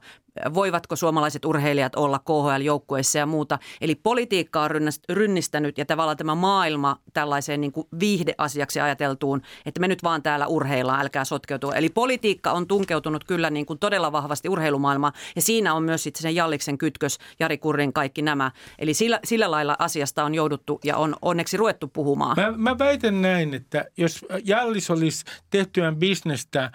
[0.54, 3.60] voivatko suomalaiset urheilijat olla KHL-joukkueissa ja muuta.
[3.82, 4.70] Eli politiikka on
[5.10, 10.48] rynnistänyt ja tavallaan tämä maailma tällaiseen niin kuin viihdeasiaksi ajateltuun, että me nyt vaan täällä
[10.48, 11.74] urheillaan, älkää sotkeutua.
[11.76, 16.22] Eli politiikka on tunkeutunut kyllä niin kuin todella vahvasti urheilumaailmaan ja siinä on myös sitten
[16.22, 18.52] sen Jalliksen kytkös, Jari Kurrin kaikki nämä.
[18.80, 22.38] Eli sillä, sillä lailla asiasta on jouduttu ja on onneksi ruvettu puhumaan.
[22.38, 26.72] Mä, mä väitän näin, että jos Jallis olisi tehtyään bisnestä ää,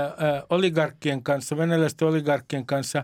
[0.00, 3.03] ää, oligarkkien kanssa, venäläisten oligarkkien kanssa,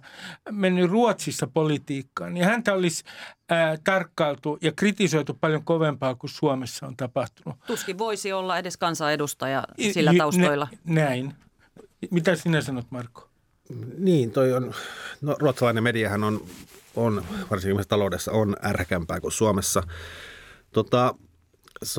[0.51, 3.05] mennyt Ruotsissa politiikkaan, niin häntä olisi
[3.51, 7.59] ää, tarkkailtu ja kritisoitu paljon kovempaa kuin Suomessa on tapahtunut.
[7.67, 10.69] Tuskin voisi olla edes kansanedustaja sillä taustoilla.
[10.85, 11.35] Nä, näin.
[12.11, 13.29] Mitä sinä sanot, Marko?
[13.99, 14.75] Niin, toi on,
[15.21, 16.47] no, ruotsalainen mediahan on,
[16.97, 19.83] on varsinkin taloudessa on ärhäkämpää kuin Suomessa.
[20.73, 21.15] Tota,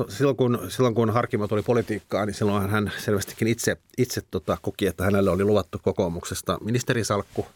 [0.08, 4.86] silloin kun, silloin kun Harkimo tuli politiikkaan, niin silloin hän selvästikin itse, itse tota, koki,
[4.86, 7.46] että hänelle oli luvattu kokoomuksesta ministerisalkku–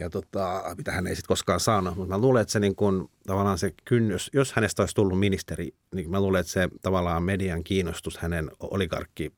[0.00, 1.96] ja tota, mitä hän ei sitten koskaan saanut.
[1.96, 5.74] Mutta mä luulen, että se niin kun, tavallaan se kynnys, jos hänestä olisi tullut ministeri,
[5.94, 9.32] niin mä luulen, että se tavallaan median kiinnostus hänen oligarkki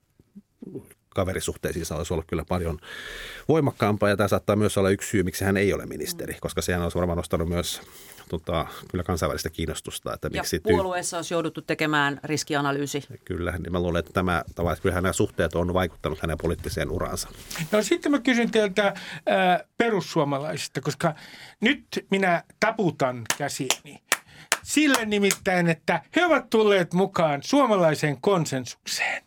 [1.09, 2.79] kaverisuhteisiinsa olisi ollut kyllä paljon
[3.49, 4.09] voimakkaampaa.
[4.09, 6.99] Ja tämä saattaa myös olla yksi syy, miksi hän ei ole ministeri, koska sehän olisi
[6.99, 7.81] varmaan nostanut myös
[8.29, 10.15] tota, kyllä kansainvälistä kiinnostusta.
[10.15, 13.05] Että ja miksi puolueessa ty- olisi jouduttu tekemään riskianalyysi.
[13.25, 16.91] Kyllä, niin mä luulen, että tämä, tavallaan, että kyllähän nämä suhteet on vaikuttanut hänen poliittiseen
[16.91, 17.29] uraansa.
[17.73, 18.95] No sitten mä kysyn teiltä äh,
[19.77, 21.15] perussuomalaisista, koska
[21.61, 24.03] nyt minä taputan käsiini.
[24.63, 29.23] Sille nimittäin, että he ovat tulleet mukaan suomalaiseen konsensukseen.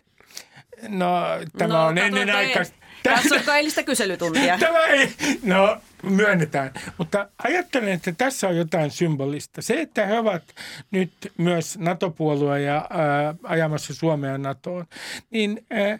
[0.87, 1.21] No,
[1.57, 2.75] tämä no, on ennen aikaista.
[3.03, 4.57] Katsoitko eilistä kyselytuntia?
[4.59, 5.13] Tämä ei,
[5.43, 6.71] no myönnetään.
[6.97, 9.61] Mutta ajattelen, että tässä on jotain symbolista.
[9.61, 10.43] Se, että he ovat
[10.91, 14.85] nyt myös NATO-puolue ja ää, ajamassa Suomea NATOon,
[15.31, 15.99] niin ää,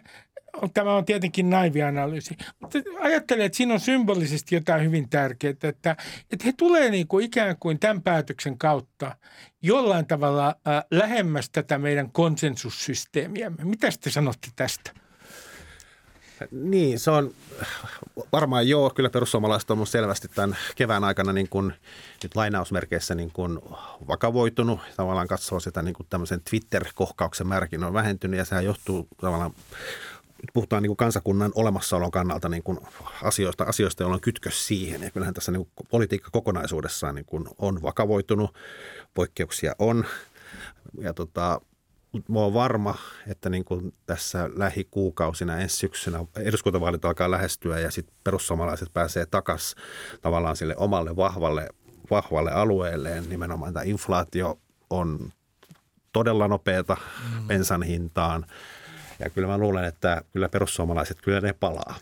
[0.74, 2.36] tämä on tietenkin naivi analyysi.
[2.60, 5.96] Mutta ajattelen, että siinä on symbolisesti jotain hyvin tärkeää, että,
[6.30, 9.16] että he tulee niin kuin ikään kuin tämän päätöksen kautta
[9.62, 13.64] jollain tavalla äh, lähemmäs tätä meidän konsensussysteemiämme.
[13.64, 14.92] Mitä te sanotte tästä?
[16.50, 17.34] Niin, se on
[18.32, 18.90] varmaan joo.
[18.90, 21.72] Kyllä perussuomalaiset on selvästi tämän kevään aikana niin kuin,
[22.22, 23.58] nyt lainausmerkeissä niin kuin
[24.08, 24.80] vakavoitunut.
[24.96, 29.54] Tavallaan katsoo sitä niin kuin tämmöisen Twitter-kohkauksen määräkin on vähentynyt ja sehän johtuu tavallaan
[30.52, 32.78] puhutaan niin kuin kansakunnan olemassaolon kannalta niin kuin
[33.22, 35.02] asioista, asioista, joilla on kytkös siihen.
[35.02, 38.54] Ja kyllähän tässä niin kuin politiikka kokonaisuudessaan niin kuin on vakavoitunut,
[39.14, 40.04] poikkeuksia on.
[41.00, 41.60] Ja tota,
[42.28, 42.94] mä oon varma,
[43.26, 49.78] että niin kuin tässä lähikuukausina ensi syksynä eduskuntavaalit alkaa lähestyä ja sitten perussuomalaiset pääsee takaisin
[50.22, 51.68] tavallaan sille omalle vahvalle,
[52.10, 53.28] vahvalle alueelleen.
[53.28, 54.58] Nimenomaan tämä inflaatio
[54.90, 55.32] on
[56.12, 56.96] todella nopeata
[57.34, 57.46] mm.
[57.46, 58.46] bensan hintaan.
[59.24, 61.96] Ja kyllä mä luulen, että kyllä perussuomalaiset kyllä ne palaa.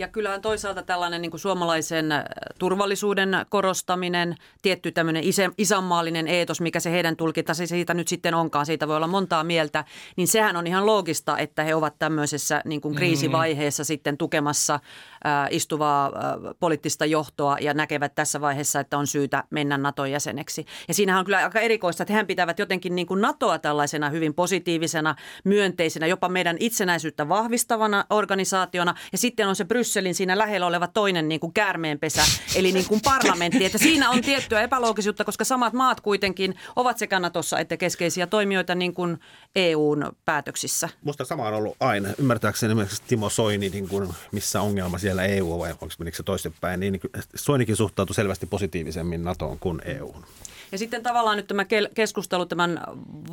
[0.00, 2.24] Ja kyllähän toisaalta tällainen niin kuin suomalaisen äh,
[2.58, 8.66] turvallisuuden korostaminen, tietty tämmöinen isä, isänmaallinen eetos, mikä se heidän tulkintansa siitä nyt sitten onkaan,
[8.66, 9.84] siitä voi olla montaa mieltä,
[10.16, 13.86] niin sehän on ihan loogista, että he ovat tämmöisessä niin kuin kriisivaiheessa mm.
[13.86, 16.12] sitten tukemassa äh, istuvaa äh,
[16.60, 20.66] poliittista johtoa ja näkevät tässä vaiheessa, että on syytä mennä Naton jäseneksi.
[20.88, 24.34] Ja siinähän on kyllä aika erikoista, että he pitävät jotenkin niin kuin NATOa tällaisena hyvin
[24.34, 28.94] positiivisena, myönteisenä, jopa meidän itsenäisyyttä vahvistavana organisaationa.
[29.12, 32.22] Ja sitten on se Brysselin siinä lähellä oleva toinen niin kuin käärmeenpesä,
[32.54, 33.64] eli niin kuin parlamentti.
[33.64, 38.74] Että siinä on tiettyä epäloogisuutta, koska samat maat kuitenkin ovat sekä Natossa että keskeisiä toimijoita
[38.74, 39.18] niin kuin
[39.56, 40.88] EUn päätöksissä.
[41.04, 42.08] Musta sama on ollut aina.
[42.18, 47.00] Ymmärtääkseni esimerkiksi Timo Soini, niin kuin missä ongelma siellä EU vai onko se toistepäin, niin
[47.34, 50.24] Soinikin suhtautui selvästi positiivisemmin NATOon kuin EUun.
[50.72, 52.80] Ja sitten tavallaan nyt tämä keskustelu tämän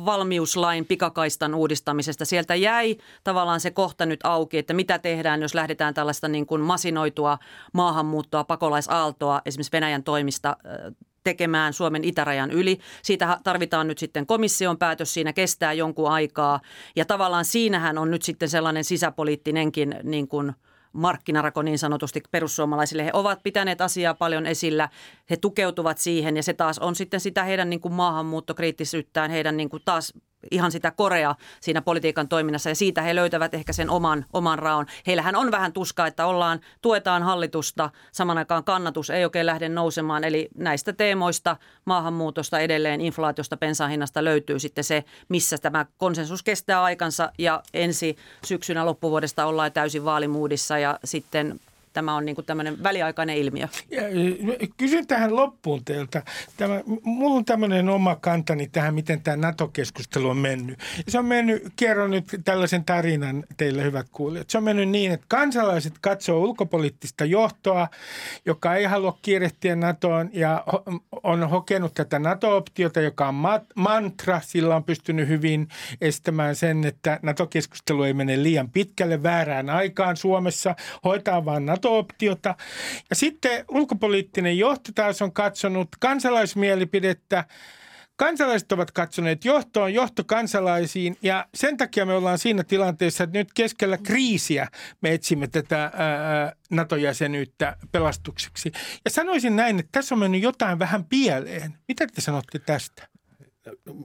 [0.04, 2.24] valmiuslain pikakaistan uudistamisesta.
[2.24, 6.60] Sieltä jäi tavallaan se kohta nyt auki, että mitä tehdään, jos lähdetään tällaista niin kuin
[6.60, 7.38] masinoitua
[7.72, 10.56] maahanmuuttoa, pakolaisaaltoa esimerkiksi Venäjän toimista
[11.24, 12.78] tekemään Suomen itärajan yli.
[13.02, 16.60] Siitä tarvitaan nyt sitten komission päätös, siinä kestää jonkun aikaa.
[16.96, 20.52] Ja tavallaan siinähän on nyt sitten sellainen sisäpoliittinenkin niin kuin–
[20.92, 23.04] markkinarako niin sanotusti perussuomalaisille.
[23.04, 24.88] He ovat pitäneet asiaa paljon esillä,
[25.30, 29.68] he tukeutuvat siihen ja se taas on sitten sitä heidän niin kuin maahanmuuttokriittisyyttään, heidän niin
[29.68, 30.14] kuin taas
[30.50, 34.86] ihan sitä korea siinä politiikan toiminnassa ja siitä he löytävät ehkä sen oman, oman raon.
[35.06, 40.24] Heillähän on vähän tuskaa, että ollaan, tuetaan hallitusta, saman aikaan kannatus ei oikein lähde nousemaan.
[40.24, 47.32] Eli näistä teemoista, maahanmuutosta edelleen, inflaatiosta, bensahinnasta löytyy sitten se, missä tämä konsensus kestää aikansa
[47.38, 51.60] ja ensi syksynä loppuvuodesta ollaan täysin vaalimuudissa ja sitten
[51.92, 53.68] tämä on niin kuin tämmöinen väliaikainen ilmiö.
[53.90, 54.02] Ja,
[54.76, 56.22] kysyn tähän loppuun teiltä.
[56.56, 60.78] Tämä, mulla on tämmöinen oma kantani tähän, miten tämä NATO-keskustelu on mennyt.
[61.08, 64.50] Se on mennyt, kerron nyt tällaisen tarinan teille hyvät kuulijat.
[64.50, 67.88] Se on mennyt niin, että kansalaiset katsoo ulkopoliittista johtoa,
[68.46, 70.64] joka ei halua kiirehtiä NATOon ja
[71.22, 73.34] on hokenut tätä NATO-optiota, joka on
[73.74, 74.40] mantra.
[74.44, 75.68] Sillä on pystynyt hyvin
[76.00, 80.74] estämään sen, että NATO-keskustelu ei mene liian pitkälle väärään aikaan Suomessa.
[81.04, 82.54] Hoitaa vaan NATO-optiota.
[83.10, 87.44] Ja sitten ulkopoliittinen johto taas on katsonut kansalaismielipidettä.
[88.16, 93.48] Kansalaiset ovat katsoneet johtoon, johto kansalaisiin ja sen takia me ollaan siinä tilanteessa, että nyt
[93.54, 94.68] keskellä kriisiä
[95.00, 95.92] me etsimme tätä
[96.70, 98.72] NATO-jäsenyyttä pelastukseksi.
[99.04, 101.74] Ja sanoisin näin, että tässä on mennyt jotain vähän pieleen.
[101.88, 103.08] Mitä te sanotte tästä?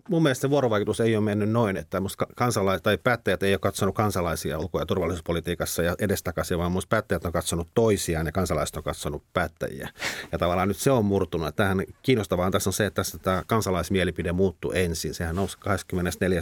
[0.10, 2.02] Mun mielestä se vuorovaikutus ei ole mennyt noin, että
[2.36, 7.26] kansalaiset tai päättäjät ei ole katsonut kansalaisia ulko- ja turvallisuuspolitiikassa ja edestakaisin, vaan musta päättäjät
[7.26, 9.89] on katsonut toisiaan ja kansalaiset on katsonut päättäjiä.
[10.32, 11.56] Ja tavallaan nyt se on murtunut.
[11.56, 15.13] Tähän kiinnostavaa tässä on se, että tässä tämä kansalaismielipide muuttuu ensin.
[15.13, 16.41] Sehän nousi 24.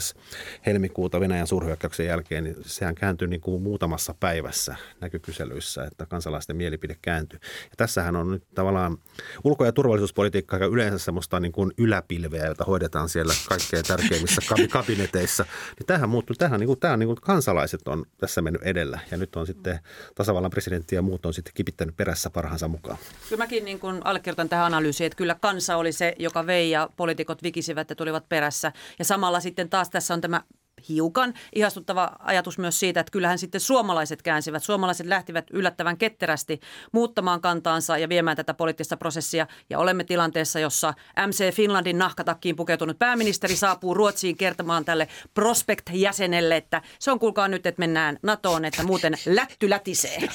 [0.66, 6.96] helmikuuta Venäjän suurhyökkäyksen jälkeen, niin sehän kääntyi niin kuin muutamassa päivässä näkykyselyissä, että kansalaisten mielipide
[7.02, 7.40] kääntyi.
[7.64, 8.98] Ja tässähän on nyt tavallaan
[9.44, 15.46] ulko- ja turvallisuuspolitiikka yleensä semmoista niin kuin yläpilveä, jota hoidetaan siellä kaikkein tärkeimmissä kabineteissa.
[15.80, 19.18] Niin tähän muuttuu, tähän niin kuin, tähän niin kuin kansalaiset on tässä mennyt edellä ja
[19.18, 19.80] nyt on sitten
[20.16, 22.98] tasavallan presidentti ja muut on sitten kipittänyt perässä parhaansa mukaan.
[23.30, 26.90] Kyllä mäkin niin kuin allekirjoitan tähän analyysiin, että kyllä kansa oli se, joka vei ja
[26.96, 28.72] poliitikot vikisivät ja tulivat perässä.
[29.00, 30.42] Ja samalla sitten taas tässä on tämä
[30.90, 34.64] hiukan ihastuttava ajatus myös siitä, että kyllähän sitten suomalaiset käänsivät.
[34.64, 36.60] Suomalaiset lähtivät yllättävän ketterästi
[36.92, 39.48] muuttamaan kantaansa ja viemään tätä poliittista prosessia.
[39.70, 40.94] Ja olemme tilanteessa, jossa
[41.28, 47.66] MC Finlandin nahkatakkiin pukeutunut pääministeri saapuu Ruotsiin kertomaan tälle Prospect-jäsenelle, että se on kuulkaa nyt,
[47.66, 50.18] että mennään NATOon, että muuten lätty lätisee.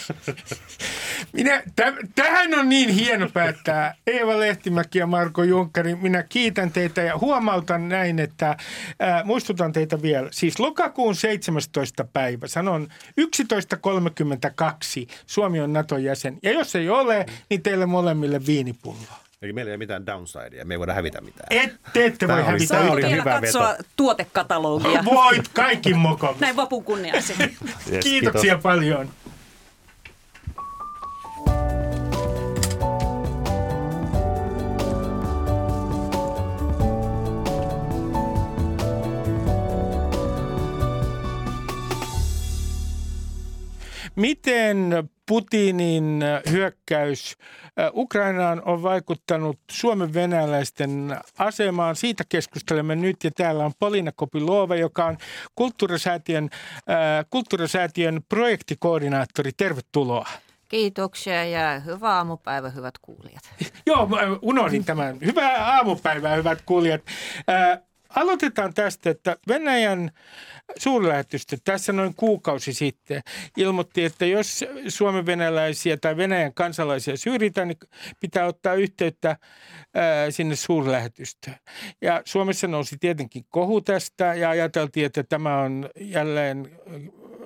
[1.32, 3.94] Minä, täh- tähän on niin hieno päättää.
[4.06, 8.56] Eeva Lehtimäki ja Marko Junkkari, minä kiitän teitä ja huomautan näin, että
[9.00, 12.04] ää, muistutan teitä vielä siis lokakuun 17.
[12.12, 12.88] päivä, sanon
[13.20, 13.26] 11.32,
[15.26, 16.38] Suomi on NATO-jäsen.
[16.42, 19.26] Ja jos ei ole, niin teille molemmille viinipulloa.
[19.42, 21.46] Eli meillä ei ole mitään downsidea, me ei voida hävitä mitään.
[21.50, 22.74] Ette, ette voi hävitä.
[22.74, 23.82] Tämä oli hyvä katsoa veto.
[23.96, 25.04] tuotekatalogia.
[25.04, 26.36] Voit kaikki moko.
[26.40, 27.34] Näin vapun kunniaksi.
[27.40, 28.62] yes, Kiitoksia kiitos.
[28.62, 29.10] paljon.
[44.16, 47.36] Miten Putinin hyökkäys
[47.94, 51.96] Ukrainaan on vaikuttanut Suomen venäläisten asemaan?
[51.96, 55.16] Siitä keskustelemme nyt ja täällä on Polina Kopilova, joka on
[55.54, 56.50] kulttuurisäätiön,
[57.30, 59.50] kulttuurisäätiön projektikoordinaattori.
[59.56, 60.28] Tervetuloa.
[60.68, 63.42] Kiitoksia ja hyvää aamupäivää, hyvät kuulijat.
[63.86, 64.08] Joo,
[64.42, 65.18] unohdin tämän.
[65.24, 67.02] Hyvää aamupäivää, hyvät kuulijat.
[68.16, 70.10] Aloitetaan tästä, että Venäjän
[70.78, 73.22] suurlähetystö tässä noin kuukausi sitten
[73.56, 77.78] ilmoitti, että jos Suomen venäläisiä tai Venäjän kansalaisia syrjitään, niin
[78.20, 79.36] pitää ottaa yhteyttä
[80.30, 81.56] sinne suurlähetystöön.
[82.02, 86.78] Ja Suomessa nousi tietenkin kohu tästä ja ajateltiin, että tämä on jälleen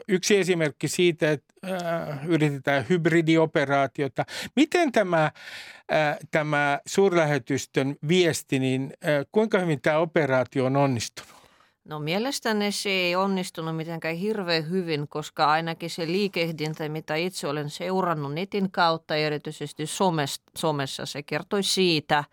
[0.08, 4.24] yksi esimerkki siitä, että äh, yritetään hybridioperaatiota.
[4.56, 11.40] Miten tämä, äh, tämä suurlähetystön viesti, niin äh, kuinka hyvin tämä operaatio on onnistunut?
[11.84, 17.70] No mielestäni se ei onnistunut mitenkään hirveän hyvin, koska ainakin se liikehdintä, mitä itse olen
[17.70, 22.24] seurannut netin kautta, erityisesti somessa, somessa se kertoi siitä,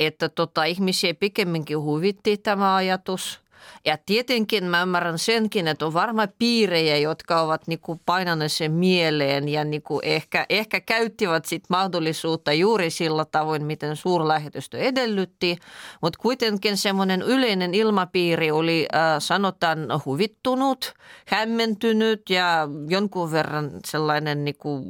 [0.00, 3.40] että tota, ihmisiä pikemminkin huvitti tämä ajatus–
[3.84, 9.48] ja tietenkin mä ymmärrän senkin, että on varmaan piirejä, jotka ovat niinku painaneet sen mieleen
[9.48, 15.56] ja niinku ehkä, ehkä käyttivät sit mahdollisuutta juuri sillä tavoin, miten suurlähetystö edellytti.
[16.02, 20.94] Mutta kuitenkin semmoinen yleinen ilmapiiri oli äh, sanotaan huvittunut,
[21.26, 24.84] hämmentynyt ja jonkun verran sellainen niinku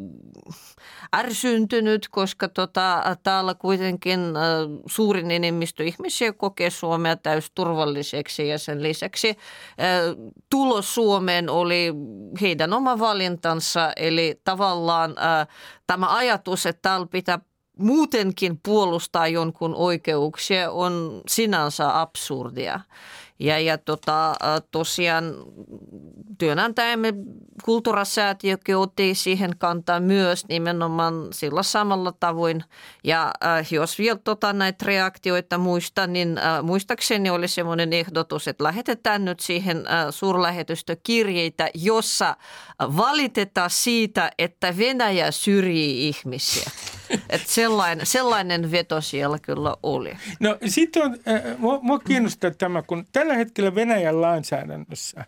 [1.15, 4.43] ärsyntynyt, koska tota, täällä kuitenkin äh,
[4.87, 9.37] suurin enemmistö ihmisiä kokee Suomea täysturvalliseksi ja sen lisäksi äh,
[10.51, 11.93] tulo Suomeen oli
[12.41, 13.93] heidän oma valintansa.
[13.97, 15.49] Eli tavallaan äh,
[15.87, 17.39] tämä ajatus, että täällä pitää
[17.79, 22.81] muutenkin puolustaa jonkun oikeuksia on sinänsä absurdia.
[23.39, 24.35] Ja, ja tota,
[24.71, 25.35] tosiaan
[26.39, 27.15] työnantajamme
[27.65, 32.65] kulttuurasäätiökin otti siihen kantaa myös nimenomaan sillä samalla tavoin.
[33.05, 38.65] Ja äh, jos vielä tota, näitä reaktioita muista, niin äh, muistaakseni oli semmoinen ehdotus, että
[38.65, 42.37] lähetetään nyt siihen äh, suurlähetystökirjeitä, jossa
[42.81, 46.71] valitetaan siitä, että Venäjä syrjii ihmisiä.
[47.31, 50.13] Että sellainen, sellainen veto siellä kyllä oli.
[50.41, 55.25] No sitten on, äh, mua, mua kiinnostaa tämä, kun tällä hetkellä Venäjän lainsäädännössä,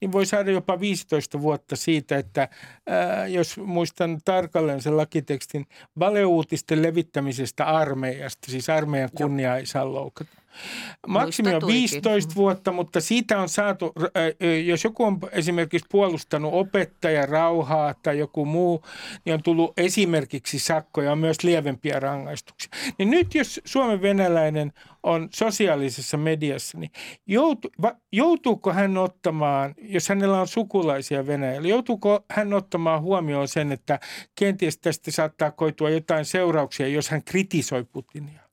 [0.00, 5.66] niin voi saada jopa 15 vuotta siitä, että äh, jos muistan tarkalleen sen lakitekstin,
[5.98, 10.45] valeuutisten levittämisestä armeijasta, siis armeijan kunnia ei saa loukata.
[11.06, 13.92] Maksimi on 15 vuotta, mutta siitä on saatu,
[14.66, 18.82] jos joku on esimerkiksi puolustanut opettaja rauhaa tai joku muu,
[19.24, 22.70] niin on tullut esimerkiksi sakkoja, myös lievempiä rangaistuksia.
[22.98, 26.90] Niin nyt jos Suomen venäläinen on sosiaalisessa mediassa, niin
[27.26, 33.72] joutu, va, joutuuko hän ottamaan, jos hänellä on sukulaisia Venäjällä, joutuuko hän ottamaan huomioon sen,
[33.72, 34.00] että
[34.34, 38.45] kenties tästä saattaa koitua jotain seurauksia, jos hän kritisoi Putinia?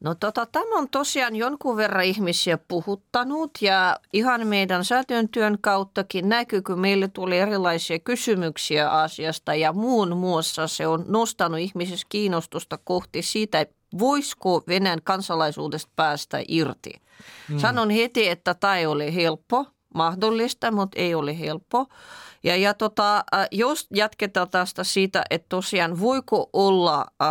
[0.00, 6.28] No tota, tämä on tosiaan jonkun verran ihmisiä puhuttanut ja ihan meidän säätyön työn kauttakin
[6.28, 12.78] näkyy, kun meille tuli erilaisia kysymyksiä asiasta ja muun muassa se on nostanut ihmisissä kiinnostusta
[12.84, 13.66] kohti siitä,
[13.98, 16.92] voisiko Venäjän kansalaisuudesta päästä irti.
[17.48, 17.58] Mm.
[17.58, 21.86] Sanon heti, että tämä ei ole helppo, mahdollista, mutta ei ole helppo.
[22.42, 27.28] Ja, ja tota, jos jatketaan tästä siitä, että tosiaan voiko olla äh,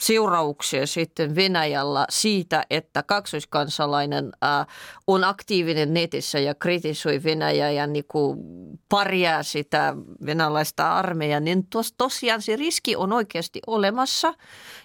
[0.00, 4.66] seurauksia sitten Venäjällä siitä, että kaksoiskansalainen äh,
[5.06, 8.38] on aktiivinen netissä ja kritisoi Venäjää ja niin kuin
[8.88, 9.94] parjaa sitä
[10.26, 14.34] venäläistä armeijaa, niin tos, tosiaan se riski on oikeasti olemassa.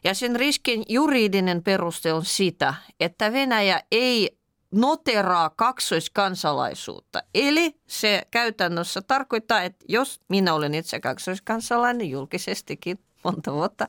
[0.04, 4.38] Ja sen riskin juridinen peruste on sitä, että Venäjä ei
[4.71, 7.23] noteraa kaksoiskansalaisuutta.
[7.34, 13.88] Eli se käytännössä tarkoittaa, että jos minä olen itse kaksoiskansalainen julkisestikin monta vuotta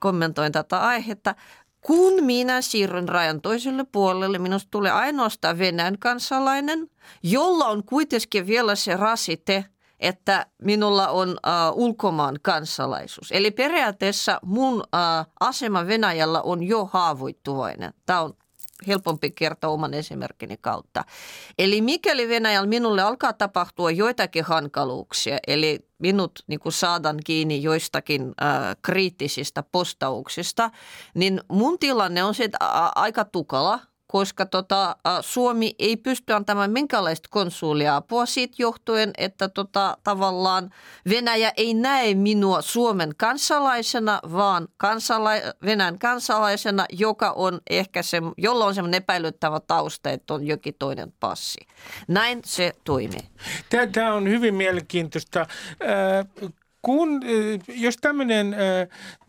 [0.00, 1.34] kommentoin tätä aihetta.
[1.80, 6.90] Kun minä siirryn rajan toiselle puolelle, minusta tulee ainoastaan Venäjän kansalainen,
[7.22, 9.64] jolla on kuitenkin vielä se rasite,
[10.00, 13.32] että minulla on uh, ulkomaan kansalaisuus.
[13.32, 17.94] Eli periaatteessa mun uh, asema Venäjällä on jo haavoittuvainen.
[18.06, 18.34] Tämä on
[18.86, 21.04] helpompi kertoa oman esimerkkini kautta.
[21.58, 28.22] Eli mikäli Venäjällä minulle alkaa tapahtua joitakin hankaluuksia, eli minut niin kuin saadaan kiinni joistakin
[28.42, 30.70] äh, kriittisistä postauksista,
[31.14, 32.50] niin mun tilanne on se
[32.94, 33.80] aika tukala–
[34.12, 40.70] koska tota, Suomi ei pysty antamaan minkäänlaista konsuliapua siitä johtuen, että tota, tavallaan
[41.08, 48.64] Venäjä ei näe minua Suomen kansalaisena, vaan kansala- Venäjän kansalaisena, joka on ehkä se, jolla
[48.64, 51.60] on semmoinen epäilyttävä tausta, että on jokin toinen passi.
[52.08, 53.28] Näin se toimii.
[53.92, 55.46] Tämä on hyvin mielenkiintoista.
[56.82, 57.20] Kun,
[57.68, 57.96] jos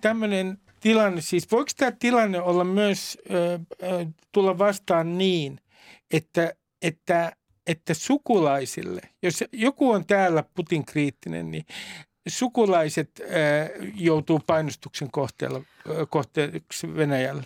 [0.01, 5.59] tämmöinen tilanne, siis voiko tämä tilanne olla myös ö, ö, tulla vastaan niin,
[6.11, 7.31] että, että,
[7.67, 11.65] että sukulaisille, jos joku on täällä Putin kriittinen, niin
[12.27, 13.23] sukulaiset ö,
[13.95, 15.61] joutuu painostuksen kohteella,
[16.09, 17.43] kohteeksi Venäjällä?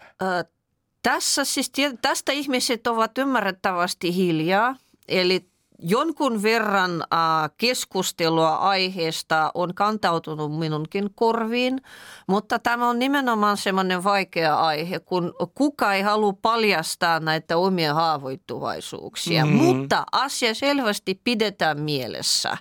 [1.04, 1.72] Tässä siis,
[2.02, 4.76] tästä ihmiset ovat ymmärrettävästi hiljaa.
[5.08, 7.18] Eli jonkun verran äh,
[7.58, 11.82] keskustelua aiheesta on kantautunut minunkin korviin,
[12.28, 19.46] mutta tämä on nimenomaan semmoinen vaikea aihe, kun kuka ei halua paljastaa näitä omia haavoittuvaisuuksia,
[19.46, 19.52] mm.
[19.52, 22.58] mutta asia selvästi pidetään mielessä.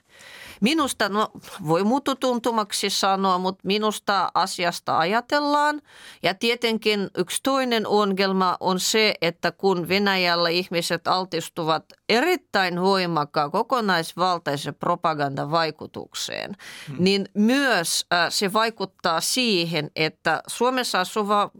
[0.60, 1.28] Minusta, no
[1.66, 5.82] voi mututuntumaksi sanoa, mutta minusta asiasta ajatellaan.
[6.22, 14.74] Ja tietenkin yksi toinen ongelma on se, että kun Venäjällä ihmiset altistuvat erittäin voimakkaan kokonaisvaltaisen
[14.74, 16.56] propagandavaikutukseen,
[16.88, 16.96] hmm.
[16.98, 21.50] niin myös äh, se vaikuttaa siihen, että Suomessa asuva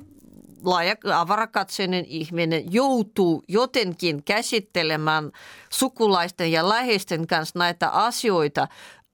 [1.14, 5.32] avarakatseinen ihminen joutuu jotenkin käsittelemään
[5.70, 8.68] sukulaisten ja läheisten kanssa näitä asioita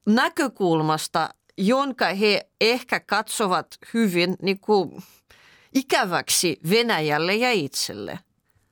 [0.06, 1.28] näkökulmasta,
[1.58, 5.02] jonka he ehkä katsovat hyvin niin kuin,
[5.74, 8.18] ikäväksi Venäjälle ja itselle.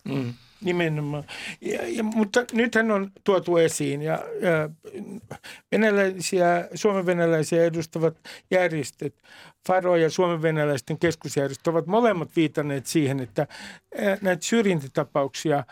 [0.05, 0.35] Mm.
[0.65, 1.25] Nimenomaan.
[1.61, 4.71] Ja, ja, mutta nythän on tuotu esiin ja, ja
[5.73, 8.17] venäläisiä, Suomen venäläisiä edustavat
[8.51, 9.15] järjestöt,
[9.67, 13.47] Faro ja Suomen venäläisten keskusjärjestö ovat molemmat viitanneet siihen, että
[14.21, 15.65] näitä syrjintätapauksia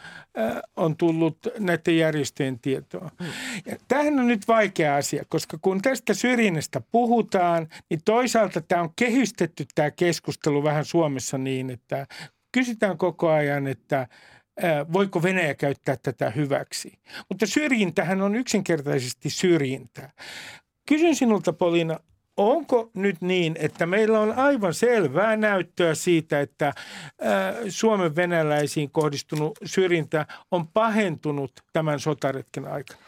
[0.77, 3.11] on tullut näiden järjestöjen tietoon.
[3.67, 8.91] Ja tämähän on nyt vaikea asia, koska kun tästä syrjinnästä puhutaan, niin toisaalta tämä on
[8.97, 12.07] kehystetty tämä keskustelu vähän Suomessa niin, että
[12.53, 14.07] kysytään koko ajan, että–
[14.93, 16.99] voiko Venäjä käyttää tätä hyväksi.
[17.29, 20.11] Mutta syrjintähän on yksinkertaisesti syrjintää.
[20.89, 22.01] Kysyn sinulta, Polina,
[22.37, 26.73] onko nyt niin, että meillä on aivan selvää näyttöä siitä, että
[27.69, 33.08] Suomen venäläisiin kohdistunut syrjintä on pahentunut tämän sotaretken aikana?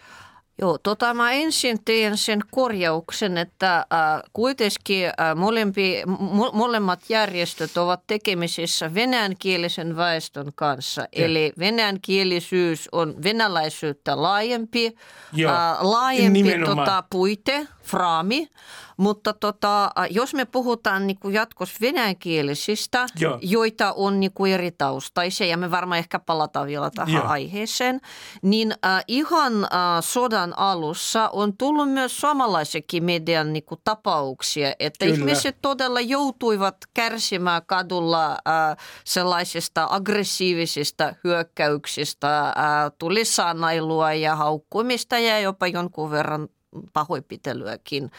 [0.60, 3.86] Joo, tota mä ensin teen sen korjauksen, että äh,
[4.32, 11.00] kuitenkin äh, molempi, mo, molemmat järjestöt ovat tekemisissä venäjänkielisen väestön kanssa.
[11.00, 11.24] Ja.
[11.24, 18.48] Eli venäjänkielisyys on venäläisyyttä laajempi, äh, laajempi tota, puite, fraami.
[18.96, 23.38] Mutta tota, jos me puhutaan niin kuin jatkossa venäjänkielisistä, Joo.
[23.42, 27.26] joita on niin kuin eri taustaisia, ja me varmaan ehkä palataan vielä tähän Joo.
[27.26, 28.00] aiheeseen,
[28.42, 29.70] niin äh, ihan äh,
[30.00, 35.18] sodan alussa on tullut myös suomalaisiakin median niin kuin tapauksia, että Kyllä.
[35.18, 42.54] ihmiset todella joutuivat kärsimään kadulla äh, sellaisista aggressiivisista hyökkäyksistä, äh,
[42.98, 46.48] tuli sanailua ja haukkumista ja jopa jonkun verran
[46.92, 48.10] pahoinpitelyäkin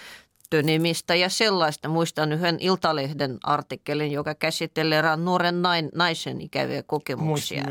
[0.49, 1.87] tönimistä ja sellaista.
[1.87, 7.63] Muistan yhden Iltalehden artikkelin, joka käsittelee nuoren nain, naisen ikäviä kokemuksia.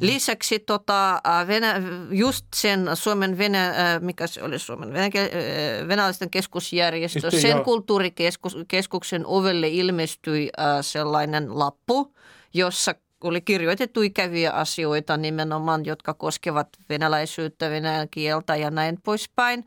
[0.00, 5.10] Lisäksi tota, Venä, just sen Suomen Venä, mikä se oli Suomen Venä,
[5.88, 7.64] venäläisten keskusjärjestö, Sitten sen jo.
[7.64, 10.50] kulttuurikeskuksen ovelle ilmestyi
[10.80, 12.14] sellainen lappu,
[12.54, 12.94] jossa
[13.28, 19.64] oli kirjoitettu ikäviä asioita nimenomaan, jotka koskevat venäläisyyttä, venäjän kieltä ja näin poispäin.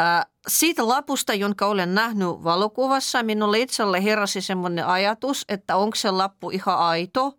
[0.00, 6.10] Äh, siitä lapusta, jonka olen nähnyt valokuvassa, minulle itselle heräsi semmoinen ajatus, että onko se
[6.10, 7.32] lappu ihan aito.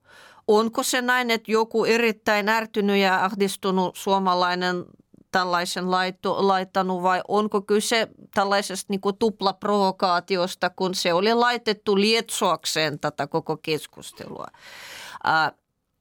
[0.47, 4.86] Onko se näin, että joku erittäin ärtynyt ja ahdistunut suomalainen
[5.32, 12.99] tällaisen laittu, laittanut vai onko kyse tällaisesta niin kuin tuplaprovokaatiosta, kun se oli laitettu lietsoakseen
[12.99, 14.47] tätä koko keskustelua.
[15.26, 15.52] Äh,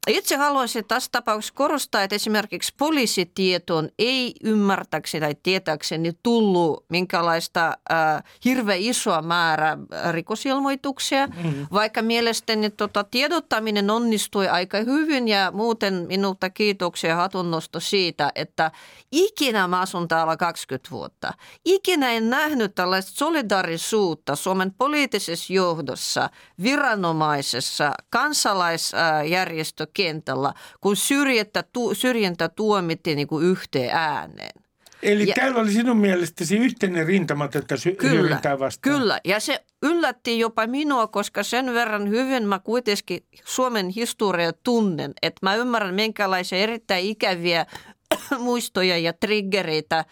[0.07, 8.23] itse haluaisin tässä tapauksessa korostaa, että esimerkiksi poliisitietoon ei ymmärtäkseni tai tietääkseni tullut minkälaista äh,
[8.45, 9.79] hirveän isoa määrää
[10.11, 11.67] rikosilmoituksia, mm-hmm.
[11.73, 18.71] vaikka mielestäni tota, tiedottaminen onnistui aika hyvin ja muuten minulta kiitoksia ja hatunnosto siitä, että
[19.13, 21.33] ikinä mä asun täällä 20 vuotta.
[21.65, 26.31] Ikinä en nähnyt tällaista solidarisuutta Suomen poliittisessa johdossa,
[26.63, 34.65] viranomaisessa, kansalaisjärjestö kentällä, kun syrjintä, tu, syrjintä tuomittiin niin kuin yhteen ääneen.
[35.03, 38.99] Eli ja, täällä oli sinun mielestäsi yhteinen rintama tätä sy- kyllä, vastaan.
[38.99, 45.13] Kyllä, ja se yllätti jopa minua, koska sen verran hyvin mä kuitenkin Suomen historiaa tunnen,
[45.23, 47.67] että mä ymmärrän minkälaisia erittäin ikäviä
[48.39, 50.05] muistoja ja triggereitä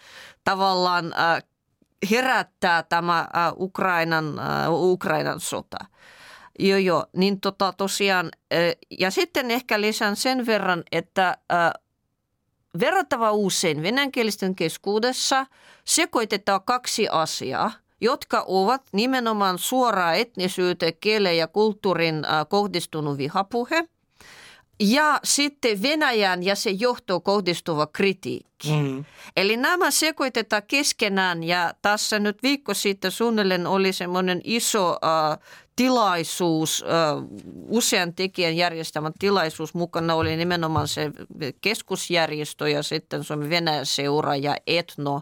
[0.43, 1.43] tavallaan äh,
[2.11, 5.77] herättää tämä äh, Ukrainan, äh, Ukrainan sota.
[6.59, 7.05] Joo, joo.
[7.15, 8.31] Niin tota, tosiaan,
[8.99, 11.37] ja sitten ehkä lisään sen verran, että
[12.79, 15.45] verrattava usein venäjänkielisten keskuudessa
[15.85, 23.83] sekoitetaan kaksi asiaa, jotka ovat nimenomaan suoraa etnisyyteen, kieleen ja kulttuurin kohdistunut vihapuhe–
[24.79, 28.71] ja sitten Venäjän ja se johtoon kohdistuva kritiikki.
[28.81, 29.05] Mm.
[29.37, 35.39] Eli nämä sekoitetaan keskenään ja tässä nyt viikko sitten suunnilleen oli semmoinen iso äh,
[35.75, 36.85] tilaisuus,
[37.67, 39.73] usean tekijän järjestämä tilaisuus.
[39.73, 41.11] Mukana oli nimenomaan se
[41.61, 45.21] keskusjärjestö ja sitten Suomen Venäjän seura ja etno,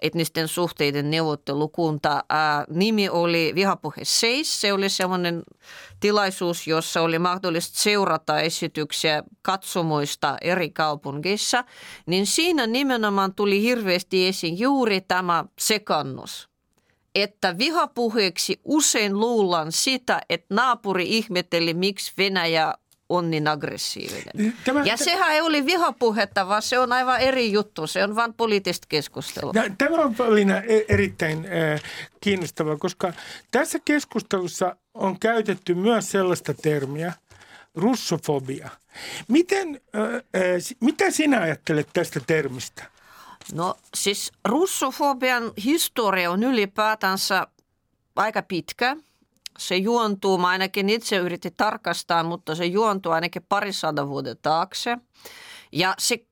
[0.00, 2.24] etnisten suhteiden neuvottelukunta.
[2.68, 4.44] Nimi oli Vihapuhe 6.
[4.44, 5.42] Se oli sellainen
[6.00, 11.64] tilaisuus, jossa oli mahdollista seurata esityksiä katsomoista eri kaupungeissa.
[12.06, 16.51] Niin siinä nimenomaan tuli hirveästi esiin juuri tämä sekannus
[17.14, 22.74] että vihapuheeksi usein luullaan sitä, että naapuri ihmetteli, miksi Venäjä
[23.08, 24.54] on niin aggressiivinen.
[24.64, 27.86] Tämä, ja sehän ei ole vihapuhetta, vaan se on aivan eri juttu.
[27.86, 29.52] Se on vain poliittista keskustelua.
[29.78, 31.82] Tämä on Pauliina e- erittäin äh,
[32.20, 33.12] kiinnostavaa, koska
[33.50, 37.12] tässä keskustelussa on käytetty myös sellaista termiä,
[37.74, 38.68] russofobia.
[39.28, 40.22] Miten, äh, äh,
[40.80, 42.92] mitä sinä ajattelet tästä termistä?
[43.52, 47.46] No siis russofobian historia on ylipäätänsä
[48.16, 48.96] aika pitkä.
[49.58, 54.98] Se juontuu, mä ainakin itse yritin tarkastaa, mutta se juontuu ainakin parisadan vuoden taakse.
[55.72, 56.26] Ja se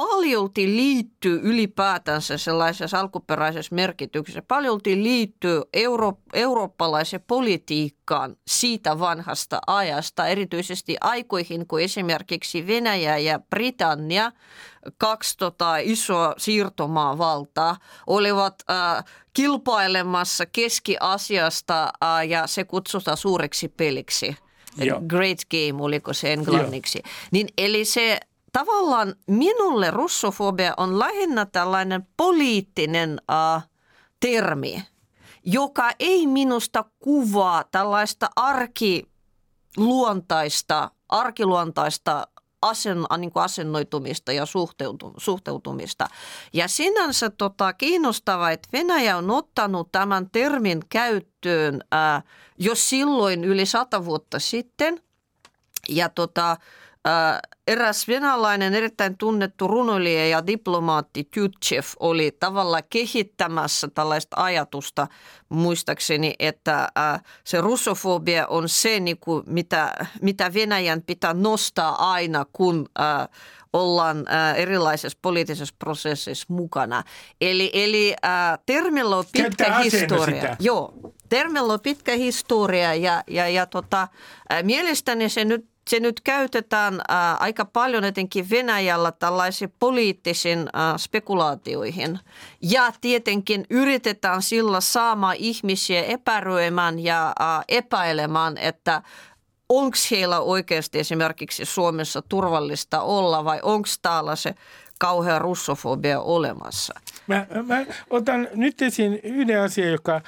[0.00, 10.96] paljolti liittyy ylipäätänsä sellaisessa alkuperäisessä merkityksessä, paljolti liittyy euro, eurooppalaiseen politiikkaan siitä vanhasta ajasta, erityisesti
[11.00, 14.32] aikoihin, kun esimerkiksi Venäjä ja Britannia,
[14.98, 17.76] kaksi tota, isoa siirtomaavaltaa,
[18.06, 24.36] olivat äh, kilpailemassa Keski-Asiasta äh, ja se kutsutaan suureksi peliksi.
[24.76, 25.00] Joo.
[25.06, 27.00] Great Game, oliko se englanniksi.
[27.04, 27.12] Joo.
[27.30, 28.20] Niin, eli se
[28.52, 33.62] tavallaan minulle russofobia on lähinnä tällainen poliittinen uh,
[34.20, 34.84] termi,
[35.44, 42.26] joka ei minusta kuvaa tällaista arkiluontaista, arkiluontaista
[42.62, 44.46] asen, niin kuin asennoitumista ja
[45.18, 46.08] suhteutumista.
[46.52, 52.22] Ja sinänsä tota, kiinnostavaa, että Venäjä on ottanut tämän termin käyttöön ää,
[52.58, 55.02] jo silloin yli sata vuotta sitten.
[55.88, 56.56] Ja tota,
[57.66, 65.06] eräs venäläinen erittäin tunnettu runoilija ja diplomaatti Tytchev oli tavallaan kehittämässä tällaista ajatusta
[65.48, 66.88] muistaakseni, että
[67.44, 72.88] se russofobia on se, niin kuin mitä, mitä Venäjän pitää nostaa aina, kun
[73.72, 74.26] ollaan
[74.56, 77.04] erilaisessa poliittisessa prosessissa mukana.
[77.40, 78.14] Eli, eli
[78.66, 80.40] termillä on pitkä historia.
[80.40, 80.56] Sitä.
[80.60, 80.94] Joo,
[81.28, 84.08] termillä on pitkä historia ja, ja, ja tota,
[84.62, 92.18] mielestäni se nyt se nyt käytetään ää, aika paljon etenkin Venäjällä tällaisiin poliittisiin ää, spekulaatioihin.
[92.62, 99.02] Ja tietenkin yritetään sillä saamaan ihmisiä epäröimään ja ää, epäilemään, että
[99.68, 104.54] onko heillä oikeasti esimerkiksi Suomessa turvallista olla vai onko täällä se
[105.00, 106.94] kauhea russofobia olemassa.
[107.26, 110.20] Mä, mä otan nyt esiin yhden asian, joka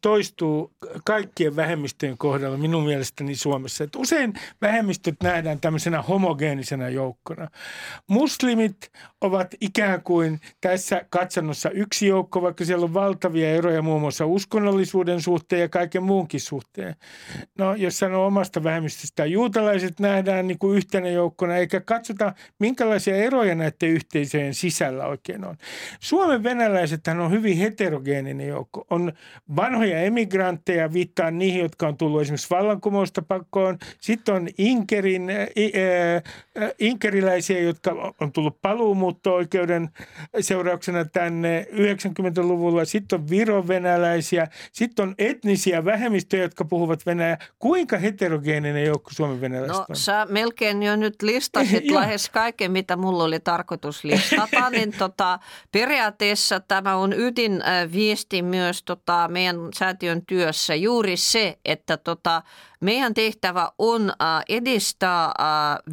[0.00, 0.72] toistuu
[1.04, 3.84] kaikkien vähemmistöjen kohdalla minun mielestäni Suomessa.
[3.84, 7.48] Että usein vähemmistöt nähdään tämmöisenä homogeenisena joukkona.
[8.08, 14.26] Muslimit ovat ikään kuin tässä katsannossa yksi joukko, vaikka siellä on valtavia eroja muun muassa
[14.26, 16.96] uskonnollisuuden suhteen ja kaiken muunkin suhteen.
[17.58, 23.54] No jos sanoo omasta vähemmistöstä, juutalaiset nähdään niin kuin yhtenä joukkona, eikä katsota minkälaisia eroja
[23.54, 25.56] näiden yhteisöjen sisällä oikein on.
[26.00, 28.86] Suomen venäläiset on hyvin heterogeeninen joukko.
[28.90, 29.12] On
[29.56, 33.78] vanhoja emigrantteja, viittaa niihin, jotka on tullut esimerkiksi vallankumousta pakkoon.
[34.00, 39.90] Sitten on Inkerin, äh, äh, inkeriläisiä, jotka on tullut paluumuutto-oikeuden
[40.40, 42.84] seurauksena tänne 90-luvulla.
[42.84, 44.48] Sitten on virovenäläisiä.
[44.72, 47.38] Sitten on etnisiä vähemmistöjä, jotka puhuvat venäjää.
[47.58, 49.96] Kuinka heterogeeninen joukko Suomen venäläistä no, on?
[49.96, 54.70] sä melkein jo nyt listasit lähes kaiken, mitä mulla oli tarkoitus listata.
[54.70, 55.38] niin tota,
[55.72, 60.74] periaatteessa tämä on ydinviesti myös tota, meidän säätiön työssä.
[60.74, 62.42] Juuri se, että tota,
[62.82, 64.12] meidän tehtävä on
[64.48, 65.32] edistää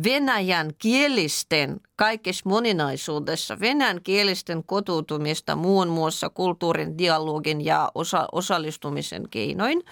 [0.04, 9.84] venäjän kielisten kaikessa moninaisuudessa, venäjän kielisten kotoutumista muun muassa kulttuurin, dialogin ja osa, osallistumisen keinoin.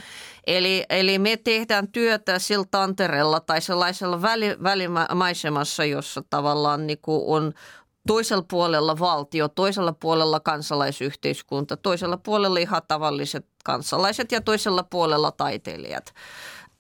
[0.48, 7.54] Eli, eli me tehdään työtä sillä tantereella tai sellaisella väli, välimaisemassa, jossa tavallaan niin on
[8.08, 16.14] toisella puolella valtio, toisella puolella kansalaisyhteiskunta, toisella puolella ihan tavalliset kansalaiset ja toisella puolella taiteilijat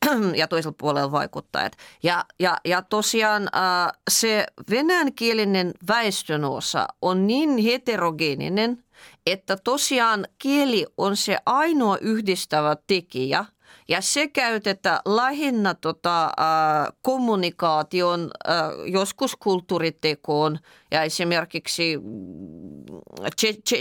[0.35, 1.73] ja toisella puolella vaikuttajat.
[2.03, 8.83] Ja, ja, ja tosiaan äh, se venäjänkielinen väestönosa on niin heterogeeninen,
[9.25, 13.45] että tosiaan kieli on se ainoa yhdistävä tekijä–
[13.87, 18.55] ja se käytetään lähinnä tota, äh, kommunikaation, äh,
[18.85, 20.59] joskus kulttuuritekoon
[20.91, 21.99] ja esimerkiksi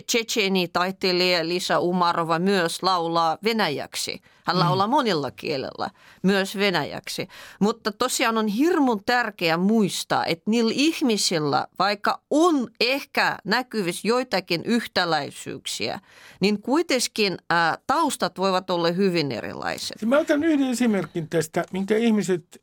[0.07, 4.20] Tsetseni taiteilija Lisa Umarova myös laulaa venäjäksi.
[4.46, 4.90] Hän laulaa mm.
[4.90, 5.90] monilla kielellä,
[6.22, 7.28] myös venäjäksi.
[7.61, 16.00] Mutta tosiaan on hirmun tärkeää muistaa, että niillä ihmisillä, vaikka on ehkä näkyvissä joitakin yhtäläisyyksiä,
[16.40, 20.02] niin kuitenkin ää, taustat voivat olla hyvin erilaiset.
[20.02, 22.62] Mä otan yhden esimerkin tästä, minkä ihmiset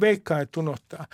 [0.00, 1.06] veikkaa ja unohtaa.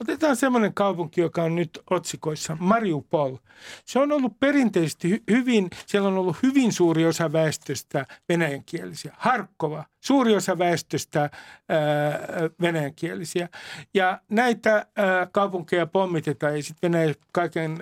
[0.00, 1.82] Otetaan semmoinen kaupunki, joka on nyt
[2.20, 3.36] otsikoissa, Mariupol.
[3.84, 9.14] Se on ollut perinteisesti hyvin, siellä on ollut hyvin suuri osa väestöstä venäjänkielisiä.
[9.18, 11.30] Harkkova, suuri osa väestöstä
[12.60, 13.48] venäjänkielisiä.
[13.94, 14.86] Ja näitä
[15.32, 17.78] kaupunkeja pommitetaan ja sitten Venäjä kaiken,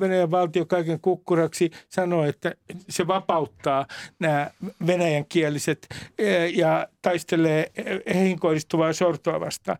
[0.00, 2.54] Venäjän valtio kaiken kukkuraksi sanoo, että
[2.88, 3.86] se vapauttaa
[4.18, 4.50] nämä
[4.86, 5.86] venäjänkieliset
[6.54, 7.72] ja taistelee
[8.14, 9.78] heihin kohdistuvaa sortoa vastaan.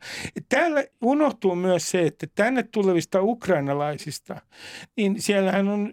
[0.49, 4.41] Täällä unohtuu myös se, että tänne tulevista ukrainalaisista,
[4.97, 5.93] niin siellähän on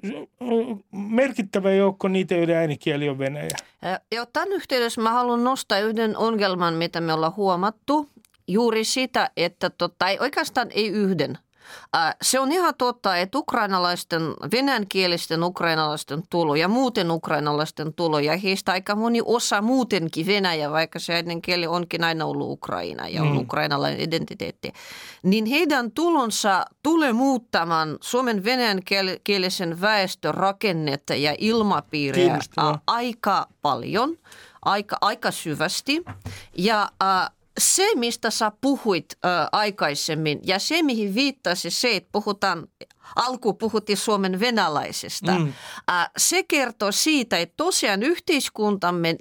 [0.91, 3.57] merkittävä joukko niitä, joiden äänikieli on venäjä.
[4.11, 8.09] Ja tämän yhteydessä mä haluan nostaa yhden ongelman, mitä me ollaan huomattu.
[8.47, 11.37] Juuri sitä, että tota, ei oikeastaan ei yhden–
[12.21, 14.21] se on ihan totta, että ukrainalaisten,
[14.51, 20.99] venäjänkielisten ukrainalaisten tulo ja muuten ukrainalaisten tulo ja heistä aika moni osa muutenkin Venäjä, vaikka
[20.99, 23.37] se äidinkieli onkin aina ollut Ukraina ja on mm.
[23.37, 24.73] ukrainalainen identiteetti,
[25.23, 32.39] niin heidän tulonsa tulee muuttamaan Suomen venäjänkielisen väestön rakennetta ja ilmapiiriä
[32.87, 34.17] aika paljon,
[34.62, 36.03] aika, aika syvästi.
[36.57, 42.68] Ja äh, se, mistä sä puhuit äh, aikaisemmin ja se, mihin viittasi se, että puhutaan
[43.16, 45.32] alku puhuttiin Suomen venäläisestä.
[45.32, 45.53] Mm.
[45.89, 49.16] Äh, se kertoo siitä, että tosiaan yhteiskuntamme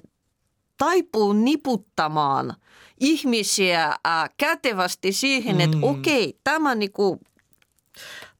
[0.77, 2.55] taipuu niputtamaan
[2.99, 5.61] ihmisiä äh, kätevästi siihen, mm.
[5.61, 7.19] että okei, tämä niinku,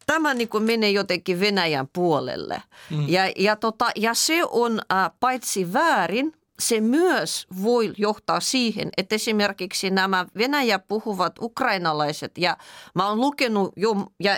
[0.06, 2.62] tämä niinku menee jotenkin Venäjän puolelle.
[2.90, 3.10] Mm.
[3.10, 9.16] Ja, ja, tota, ja se on äh, paitsi väärin, se myös voi johtaa siihen, että
[9.16, 12.58] esimerkiksi nämä Venäjä puhuvat ukrainalaiset, ja
[12.96, 14.38] mä oon lukenut jo, ja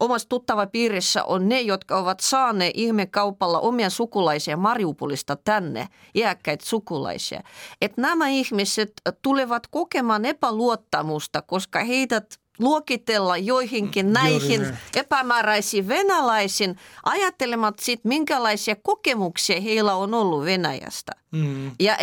[0.00, 7.42] omassa tuttava piirissä on ne, jotka ovat saaneet ihmekaupalla omia sukulaisia Mariupolista tänne, iäkkäitä sukulaisia.
[7.80, 8.92] Että nämä ihmiset
[9.22, 19.94] tulevat kokemaan epäluottamusta, koska heidät luokitella joihinkin näihin epämääräisiin venäläisiin, ajattelemat sitten, minkälaisia kokemuksia heillä
[19.94, 21.12] on ollut Venäjästä.
[21.30, 21.70] Mm.
[21.80, 21.98] Ja äh,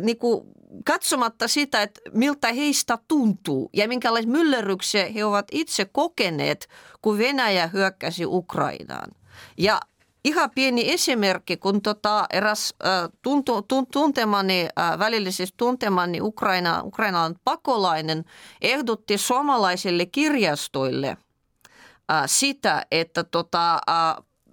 [0.00, 0.46] niin kuin,
[0.84, 6.68] katsomatta sitä, että miltä heistä tuntuu ja minkälaisia myllerryksiä he ovat itse kokeneet,
[7.02, 9.10] kun Venäjä hyökkäsi Ukrainaan.
[9.58, 9.80] Ja
[10.24, 12.74] ihan pieni esimerkki, kun tota eräs
[13.92, 14.68] tuntemani,
[14.98, 18.24] välillisesti tuntemani Ukraina, Ukrainan pakolainen
[18.60, 21.16] ehdotti suomalaisille kirjastoille
[22.26, 23.80] sitä, että tota,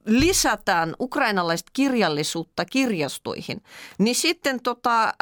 [0.06, 3.64] lisätään ukrainalaista kirjallisuutta kirjastoihin,
[3.98, 5.14] niin sitten tota,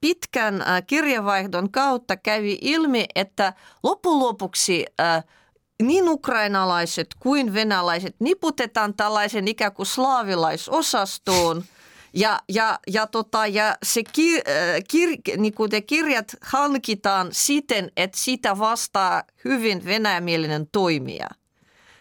[0.00, 3.52] pitkän kirjavaihdon kautta kävi ilmi, että
[3.82, 4.86] loppujen lopuksi
[5.82, 11.64] niin ukrainalaiset kuin venäläiset niputetaan tällaisen ikään kuin slaavilaisosastoon–
[12.14, 14.42] ja, ja, ja, tota, ja se kir,
[14.90, 21.26] kir, niin kuin te kirjat hankitaan siten, että sitä vastaa hyvin venäjämielinen toimija.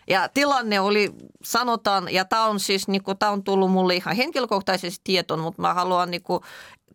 [0.10, 1.14] Ja tilanne oli,
[1.44, 5.62] sanotaan, ja tämä on siis, niin kuin, tämä on tullut mulle ihan henkilökohtaisesti tietoon, mutta
[5.62, 6.44] mä haluan niin kuin,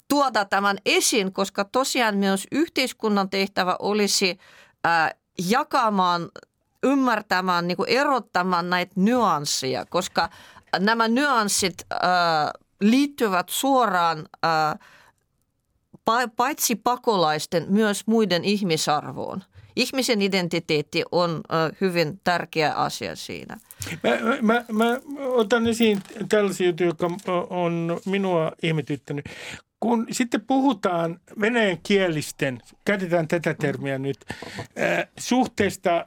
[0.09, 4.39] tuoda tämän esiin, koska tosiaan myös yhteiskunnan tehtävä olisi
[4.85, 5.11] ää,
[5.49, 6.28] jakamaan,
[6.83, 10.28] ymmärtämään, niin kuin erottamaan näitä nyansseja, koska
[10.78, 14.76] nämä nyanssit ää, liittyvät suoraan ää,
[16.37, 19.43] paitsi pakolaisten myös muiden ihmisarvoon
[19.76, 21.41] ihmisen identiteetti on
[21.80, 23.59] hyvin tärkeä asia siinä.
[24.03, 27.11] Mä, mä, mä otan esiin tällaisia juttuja, joka
[27.51, 29.24] on minua ihmetyttänyt.
[29.80, 36.07] Kun sitten puhutaan venäjän kielisten, käytetään tätä termiä nyt, äh, suhteesta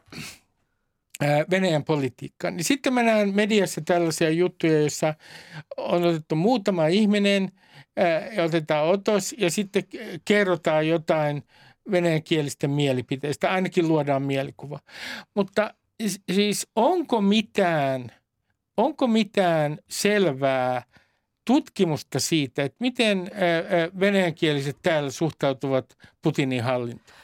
[1.52, 5.14] Venäjän politiikkaan, niin sitten mä näen mediassa tällaisia juttuja, joissa
[5.78, 7.52] on otettu muutama ihminen
[8.46, 9.84] otetaan otos ja sitten
[10.26, 11.44] kerrotaan jotain–
[11.92, 14.80] venäjänkielisten mielipiteistä, ainakin luodaan mielikuva.
[15.36, 15.74] Mutta
[16.32, 18.12] siis onko mitään,
[18.78, 20.84] onko mitään selvää
[21.48, 23.32] tutkimusta siitä, että miten
[24.00, 27.20] venäjänkieliset täällä suhtautuvat Putinin hallintoon?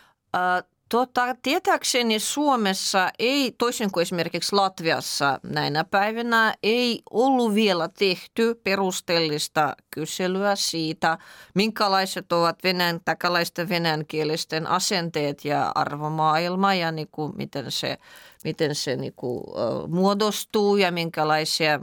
[0.92, 9.76] Tota, tietääkseni Suomessa ei, toisin kuin esimerkiksi Latviassa näinä päivinä, ei ollut vielä tehty perusteellista
[9.92, 11.18] kyselyä siitä,
[11.56, 17.98] minkälaiset ovat venäjän, takalaisten venäjänkielisten asenteet ja arvomaailma ja niin kuin, miten se,
[18.44, 21.80] miten se niin kuin, uh, muodostuu ja minkälaisia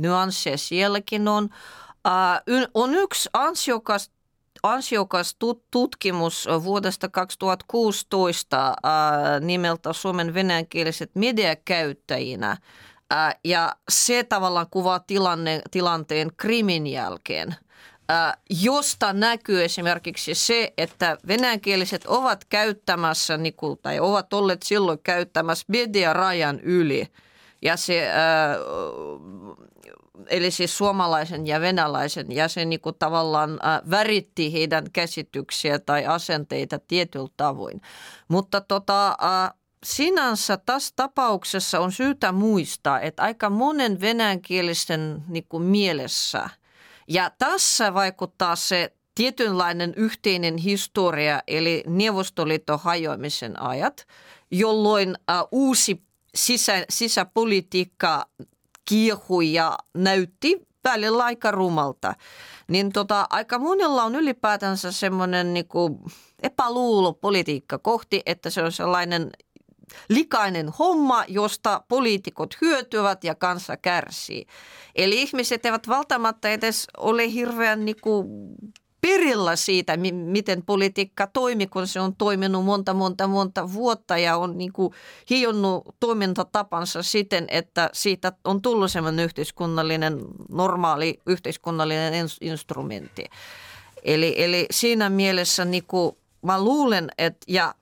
[0.00, 1.44] nyansseja sielläkin on.
[1.44, 4.10] Uh, on yksi ansiokas
[4.64, 5.36] ansiokas
[5.70, 8.74] tutkimus vuodesta 2016
[9.40, 12.56] nimeltä Suomen venäjänkieliset mediakäyttäjinä.
[13.44, 17.54] Ja se tavallaan kuvaa tilanne, tilanteen krimin jälkeen
[18.50, 23.38] josta näkyy esimerkiksi se, että venäjänkieliset ovat käyttämässä,
[23.82, 27.08] tai ovat olleet silloin käyttämässä media-rajan yli.
[27.62, 28.10] Ja se,
[30.28, 33.60] eli siis suomalaisen ja venäläisen, ja se niin kuin tavallaan
[33.90, 37.80] väritti heidän käsityksiä tai asenteita tietyllä tavoin.
[38.28, 39.16] Mutta tota,
[39.84, 46.48] sinänsä tässä tapauksessa on syytä muistaa, että aika monen venäjänkielisen niin kuin mielessä–
[47.08, 54.06] ja tässä vaikuttaa se tietynlainen yhteinen historia, eli Neuvostoliiton hajoamisen ajat,
[54.50, 55.14] jolloin
[55.52, 56.02] uusi
[56.34, 58.28] sisä, sisäpolitiikka
[58.84, 62.14] kiehui ja näytti välillä aika rumalta.
[62.68, 66.00] Niin tota, aika monella on ylipäätänsä semmoinen niinku
[66.42, 69.30] epäluulopolitiikka kohti, että se on sellainen
[70.08, 74.46] likainen homma, josta poliitikot hyötyvät ja kansa kärsii.
[74.94, 78.26] Eli ihmiset eivät välttämättä edes ole hirveän niin kuin
[79.04, 84.58] perillä siitä, miten politiikka toimii, kun se on toiminut monta, monta, monta vuotta ja on
[84.58, 84.94] niin kuin
[85.30, 93.24] hionnut toimintatapansa siten, että siitä on tullut sellainen yhteiskunnallinen, normaali yhteiskunnallinen instrumentti.
[94.02, 97.74] Eli, eli siinä mielessä niin kuin mä luulen, että ja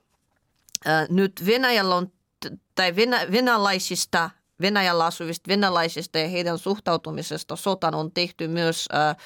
[1.09, 2.12] nyt Venäjällä on,
[2.75, 9.16] tai venä, venäläisistä, Venäjällä asuvista venäläisistä ja heidän suhtautumisesta sotaan on tehty myös äh,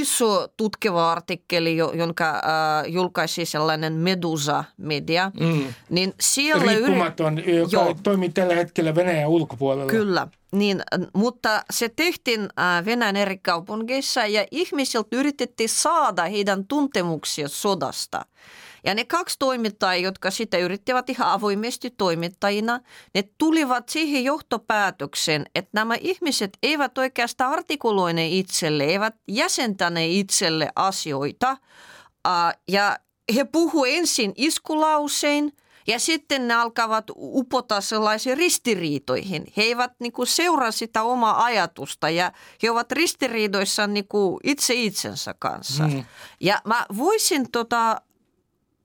[0.00, 5.30] iso tutkiva artikkeli, jonka äh, julkaisi sellainen Medusa-media.
[5.40, 5.74] Mm.
[5.90, 7.56] Niin siellä Riippumaton, yri...
[7.56, 7.96] joka Joo.
[8.02, 9.90] toimii tällä hetkellä Venäjän ulkopuolella.
[9.90, 10.82] Kyllä, niin,
[11.14, 18.24] mutta se tehtiin äh, Venäjän eri kaupungeissa ja ihmisiltä yritettiin saada heidän tuntemuksia sodasta–
[18.84, 22.80] ja ne kaksi toimittajaa, jotka sitä yrittivät ihan avoimesti toimittajina,
[23.14, 31.56] ne tulivat siihen johtopäätökseen, että nämä ihmiset eivät oikeastaan artikuloine itselle, eivät jäsentäne itselle asioita.
[32.68, 32.98] Ja
[33.34, 35.52] he puhuivat ensin iskulausein
[35.86, 39.44] ja sitten ne alkavat upota sellaisiin ristiriitoihin.
[39.56, 44.74] He eivät niin kuin, seuraa sitä omaa ajatusta ja he ovat ristiriidoissa niin kuin, itse
[44.74, 45.88] itsensä kanssa.
[45.88, 46.04] Mm.
[46.40, 48.00] Ja mä voisin tota,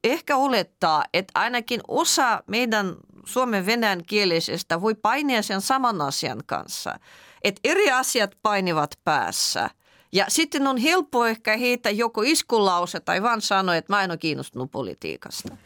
[0.04, 2.96] ehkä olettaa, että ainakin osa meidän
[3.26, 7.00] suomen venäjän kielisestä voi painia sen saman asian kanssa.
[7.44, 9.70] Että eri asiat painivat päässä.
[10.12, 14.18] Ja sitten on helppo ehkä heitä joko iskulause tai vaan sanoa, että mä en ole
[14.18, 15.58] kiinnostunut politiikasta.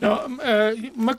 [0.00, 1.12] No, äh, mä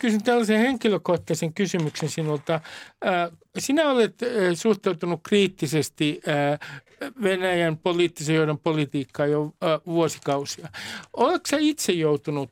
[0.00, 2.54] kysyn tällaisen henkilökohtaisen kysymyksen sinulta.
[2.54, 6.20] Äh, sinä olet äh, suhtautunut kriittisesti
[7.22, 9.52] Venäjän poliittisen johdon politiikkaa jo
[9.86, 10.68] vuosikausia.
[11.12, 12.50] Oletko sä itse joutunut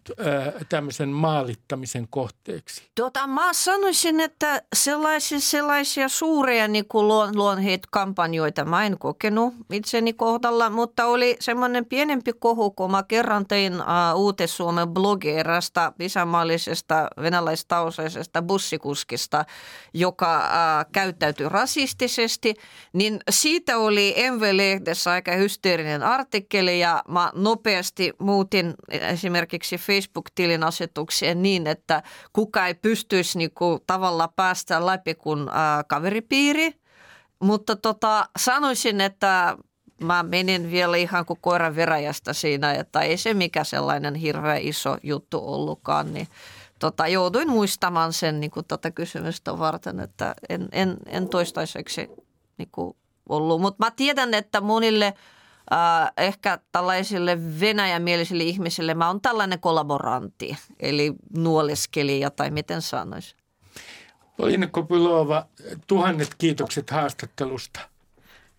[0.68, 2.82] tämmöisen maalittamisen kohteeksi?
[2.94, 7.58] Tota, mä sanoisin, että sellaisia, sellaisia suuria niin luon,
[7.90, 13.74] kampanjoita mä en kokenut itseni kohdalla, mutta oli semmoinen pienempi kohu, kun mä kerran tein
[14.14, 19.44] Uutes-Suomen blogi erästä isänmaallisesta venäläistausaisesta bussikuskista,
[19.94, 20.48] joka
[20.94, 22.54] käyttäytyi rasistisesti,
[22.92, 31.66] niin siitä oli MV-lehdessä aika hysteerinen artikkeli ja mä nopeasti muutin esimerkiksi Facebook-tilin asetukseen niin,
[31.66, 36.72] että kuka ei pystyisi niinku tavalla päästä läpi kuin äh, kaveripiiri.
[37.40, 39.56] Mutta tota, sanoisin, että
[40.00, 44.96] mä menin vielä ihan kuin koiran veräjästä siinä, että ei se mikä sellainen hirveän iso
[45.02, 46.28] juttu ollutkaan, niin
[46.84, 52.10] tota, jouduin muistamaan sen niin kuin tätä kysymystä varten, että en, en, en toistaiseksi
[52.58, 52.96] niin kuin
[53.28, 53.60] ollut.
[53.60, 61.12] Mutta mä tiedän, että monille äh, ehkä tällaisille venäjämielisille ihmisille mä oon tällainen kollaborantti, eli
[61.36, 63.36] nuoleskelija tai miten sanoisi.
[64.36, 65.46] Polina Kopylova,
[65.86, 67.80] tuhannet kiitokset haastattelusta.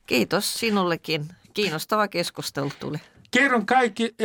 [0.06, 1.28] Kiitos sinullekin.
[1.54, 2.98] Kiinnostava keskustelu tuli.
[3.36, 4.16] Kerron kaikki,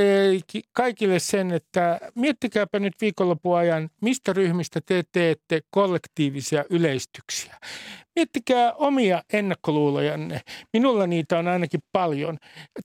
[0.73, 7.57] kaikille sen, että miettikääpä nyt viikonlopun ajan, mistä ryhmistä te teette kollektiivisia yleistyksiä.
[8.17, 10.41] Miettikää omia ennakkoluulojanne.
[10.73, 12.39] Minulla niitä on ainakin paljon.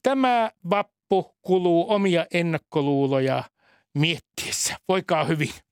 [0.03, 3.43] Tämä vappu kuluu omia ennakkoluuloja
[3.97, 4.77] miettiessä.
[4.87, 5.64] Voikaa hyvin.